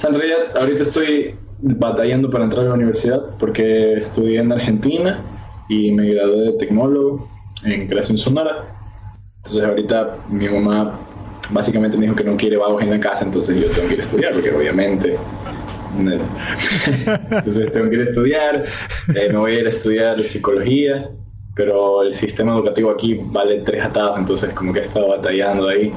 en 0.07 0.13
realidad 0.15 0.57
ahorita 0.59 0.81
estoy 0.81 1.35
batallando 1.59 2.31
para 2.31 2.45
entrar 2.45 2.65
a 2.65 2.69
la 2.69 2.73
universidad 2.73 3.21
porque 3.37 3.99
estudié 3.99 4.39
en 4.39 4.51
Argentina 4.51 5.19
y 5.69 5.91
me 5.91 6.15
gradué 6.15 6.45
de 6.45 6.53
tecnólogo 6.53 7.29
en 7.63 7.87
creación 7.87 8.17
sonora. 8.17 8.57
Entonces 9.37 9.63
ahorita 9.63 10.17
mi 10.29 10.49
mamá 10.49 10.99
básicamente 11.51 11.97
me 11.97 12.05
dijo 12.05 12.15
que 12.15 12.23
no 12.23 12.37
quiere 12.37 12.57
vagos 12.57 12.81
en 12.83 12.89
la 12.89 12.99
casa, 12.99 13.25
entonces 13.25 13.61
yo 13.61 13.69
tengo 13.69 13.87
que 13.87 13.93
ir 13.95 14.01
a 14.01 14.03
estudiar 14.03 14.33
porque 14.33 14.51
obviamente... 14.51 15.17
entonces 15.97 17.71
tengo 17.71 17.89
que 17.89 17.95
ir 17.95 18.01
a 18.01 18.09
estudiar, 18.09 18.63
me 19.31 19.37
voy 19.37 19.51
a 19.55 19.59
ir 19.61 19.65
a 19.65 19.69
estudiar 19.69 20.21
psicología, 20.23 21.09
pero 21.55 22.03
el 22.03 22.13
sistema 22.13 22.53
educativo 22.53 22.91
aquí 22.91 23.17
vale 23.21 23.61
tres 23.61 23.85
atados, 23.85 24.19
entonces 24.19 24.53
como 24.53 24.73
que 24.73 24.79
he 24.79 24.81
estado 24.81 25.07
batallando 25.09 25.69
ahí. 25.69 25.93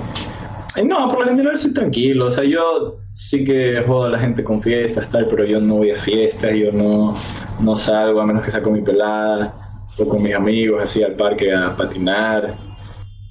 No, 0.85 1.09
por 1.09 1.25
lo 1.25 1.31
general 1.31 1.59
soy 1.59 1.75
tranquilo. 1.75 2.27
O 2.27 2.31
sea, 2.31 2.45
yo 2.45 2.99
sí 3.11 3.45
que 3.45 3.83
jodo 3.87 4.05
a 4.05 4.11
la 4.11 4.21
gente 4.21 4.45
con 4.45 4.63
fiestas, 4.63 5.11
tal, 5.11 5.27
pero 5.29 5.45
yo 5.45 5.61
no 5.61 5.77
voy 5.77 5.91
a 5.91 5.99
fiestas, 5.99 6.55
yo 6.55 6.71
no, 6.71 7.15
no 7.61 7.77
salgo 7.77 8.21
a 8.21 8.27
menos 8.27 8.45
que 8.45 8.51
saco 8.51 8.71
mi 8.71 8.83
pelada 8.83 9.55
o 9.99 10.09
con 10.09 10.23
mis 10.23 10.35
amigos 10.35 10.83
así 10.83 11.03
al 11.03 11.15
parque 11.15 11.53
a 11.53 11.75
patinar. 11.75 12.57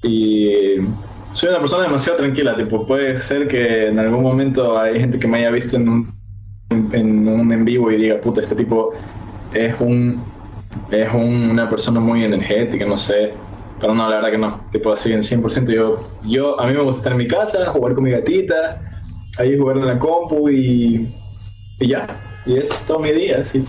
Y 0.02 0.76
soy 1.32 1.50
una 1.50 1.60
persona 1.60 1.84
demasiado 1.84 2.18
tranquila, 2.18 2.56
tipo, 2.56 2.86
puede 2.86 3.20
ser 3.20 3.48
que 3.48 3.88
en 3.88 3.98
algún 3.98 4.22
momento 4.22 4.78
hay 4.78 4.98
gente 5.00 5.18
que 5.18 5.28
me 5.28 5.38
haya 5.38 5.50
visto 5.50 5.76
en 5.76 5.88
un 5.88 6.18
en, 6.70 7.26
un 7.26 7.52
en 7.52 7.64
vivo 7.64 7.90
y 7.90 7.96
diga, 7.96 8.20
puta, 8.20 8.42
este 8.42 8.54
tipo 8.54 8.92
es 9.54 9.74
un 9.80 10.22
es 10.90 11.08
una 11.12 11.68
persona 11.70 12.00
muy 12.00 12.24
energética, 12.24 12.84
no 12.84 12.98
sé 12.98 13.32
pero 13.80 13.94
no, 13.94 14.08
la 14.08 14.16
verdad 14.16 14.30
que 14.30 14.38
no. 14.38 14.60
Tipo 14.70 14.92
así 14.92 15.12
en 15.12 15.22
100%. 15.22 15.72
Yo, 15.72 16.08
yo, 16.24 16.60
a 16.60 16.66
mí 16.66 16.72
me 16.72 16.82
gusta 16.82 16.98
estar 16.98 17.12
en 17.12 17.18
mi 17.18 17.28
casa, 17.28 17.66
jugar 17.66 17.94
con 17.94 18.04
mi 18.04 18.10
gatita, 18.10 18.80
ahí 19.38 19.56
jugar 19.56 19.78
en 19.78 19.86
la 19.86 19.98
compu 19.98 20.48
y, 20.48 21.08
y 21.80 21.88
ya. 21.88 22.06
Y 22.46 22.56
eso 22.56 22.74
es 22.74 22.82
todo 22.82 22.98
mi 22.98 23.12
día, 23.12 23.44
sí. 23.44 23.64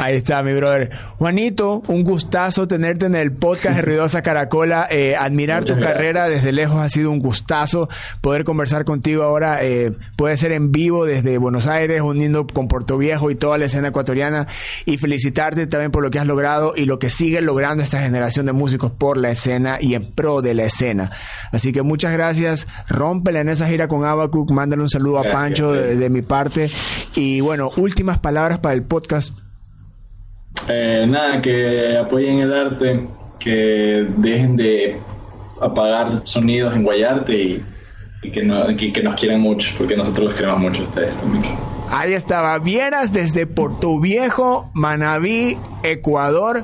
Ahí 0.00 0.16
está, 0.16 0.42
mi 0.42 0.54
brother. 0.54 0.88
Juanito, 1.18 1.82
un 1.88 2.04
gustazo 2.04 2.66
tenerte 2.66 3.04
en 3.04 3.14
el 3.14 3.32
podcast 3.32 3.76
de 3.76 3.82
Ruidosa 3.82 4.22
Caracola. 4.22 4.86
Eh, 4.90 5.14
admirar 5.14 5.66
tu 5.66 5.78
carrera 5.78 6.26
desde 6.26 6.52
lejos 6.52 6.78
ha 6.78 6.88
sido 6.88 7.10
un 7.10 7.18
gustazo. 7.18 7.86
Poder 8.22 8.44
conversar 8.44 8.86
contigo 8.86 9.24
ahora 9.24 9.62
eh, 9.62 9.92
puede 10.16 10.38
ser 10.38 10.52
en 10.52 10.72
vivo 10.72 11.04
desde 11.04 11.36
Buenos 11.36 11.66
Aires, 11.66 12.00
uniendo 12.00 12.46
con 12.46 12.66
Puerto 12.66 12.96
Viejo 12.96 13.30
y 13.30 13.34
toda 13.34 13.58
la 13.58 13.66
escena 13.66 13.88
ecuatoriana. 13.88 14.46
Y 14.86 14.96
felicitarte 14.96 15.66
también 15.66 15.90
por 15.90 16.02
lo 16.02 16.10
que 16.10 16.18
has 16.18 16.26
logrado 16.26 16.72
y 16.74 16.86
lo 16.86 16.98
que 16.98 17.10
sigue 17.10 17.42
logrando 17.42 17.82
esta 17.82 18.00
generación 18.00 18.46
de 18.46 18.52
músicos 18.52 18.92
por 18.92 19.18
la 19.18 19.28
escena 19.28 19.76
y 19.82 19.96
en 19.96 20.06
pro 20.06 20.40
de 20.40 20.54
la 20.54 20.64
escena. 20.64 21.10
Así 21.52 21.72
que 21.72 21.82
muchas 21.82 22.14
gracias. 22.14 22.66
Rómpela 22.88 23.40
en 23.40 23.50
esa 23.50 23.68
gira 23.68 23.86
con 23.86 24.06
Abacuc. 24.06 24.50
Mándale 24.50 24.80
un 24.80 24.88
saludo 24.88 25.18
a 25.18 25.24
Pancho 25.24 25.72
de 25.72 26.08
mi 26.08 26.22
parte. 26.22 26.70
Y 27.16 27.42
bueno, 27.42 27.70
últimas 27.76 28.18
palabras 28.18 28.60
para 28.60 28.74
el 28.74 28.82
podcast. 28.82 29.49
Eh, 30.68 31.04
nada, 31.08 31.40
que 31.40 31.96
apoyen 31.96 32.40
el 32.40 32.52
arte, 32.52 33.08
que 33.38 34.06
dejen 34.16 34.56
de 34.56 35.00
apagar 35.60 36.22
sonidos 36.24 36.74
en 36.74 36.84
Guayarte 36.84 37.34
y, 37.34 37.64
que, 38.30 38.42
nos 38.42 39.14
quieran 39.14 39.40
mucho, 39.40 39.70
porque 39.78 39.96
nosotros 39.96 40.26
los 40.26 40.34
queremos 40.34 40.60
mucho 40.60 40.80
a 40.80 40.84
ustedes 40.84 41.14
también. 41.16 41.44
Ahí 41.90 42.12
estaba, 42.12 42.58
Vieras 42.58 43.12
desde 43.12 43.46
Puerto 43.46 43.98
Viejo, 43.98 44.70
Manabí, 44.74 45.56
Ecuador 45.82 46.62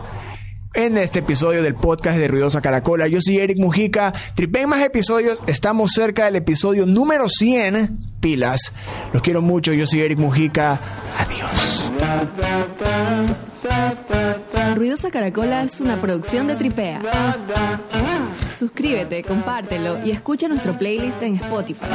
en 0.77 0.99
este 0.99 1.21
episodio 1.21 1.63
del 1.63 1.75
podcast 1.75 2.19
de 2.19 2.29
Ruidosa 2.29 2.61
Caracola. 2.61 3.09
Yo 3.09 3.19
soy 3.21 3.39
Eric 3.39 3.59
Mujica. 3.59 4.13
Tripen 4.35 4.69
más 4.69 4.83
episodios. 4.85 5.43
Estamos 5.47 5.93
cerca 5.93 6.27
del 6.27 6.37
episodio 6.37 6.87
número 6.87 7.29
100. 7.29 7.99
Pilas. 8.21 8.73
Los 9.13 9.23
quiero 9.23 9.41
mucho. 9.41 9.73
Yo 9.73 9.87
soy 9.87 10.03
Eric 10.03 10.19
Mujica. 10.19 10.81
Adiós. 11.19 11.91
Ruidosa 14.75 15.11
Caracola 15.11 15.63
es 15.63 15.81
una 15.81 16.01
producción 16.01 16.47
de 16.47 16.57
Tripea. 16.57 17.01
Suscríbete, 18.59 19.23
compártelo 19.23 20.05
y 20.05 20.11
escucha 20.11 20.47
nuestro 20.49 20.79
playlist 20.79 21.23
en 21.23 21.37
Spotify. 21.37 21.87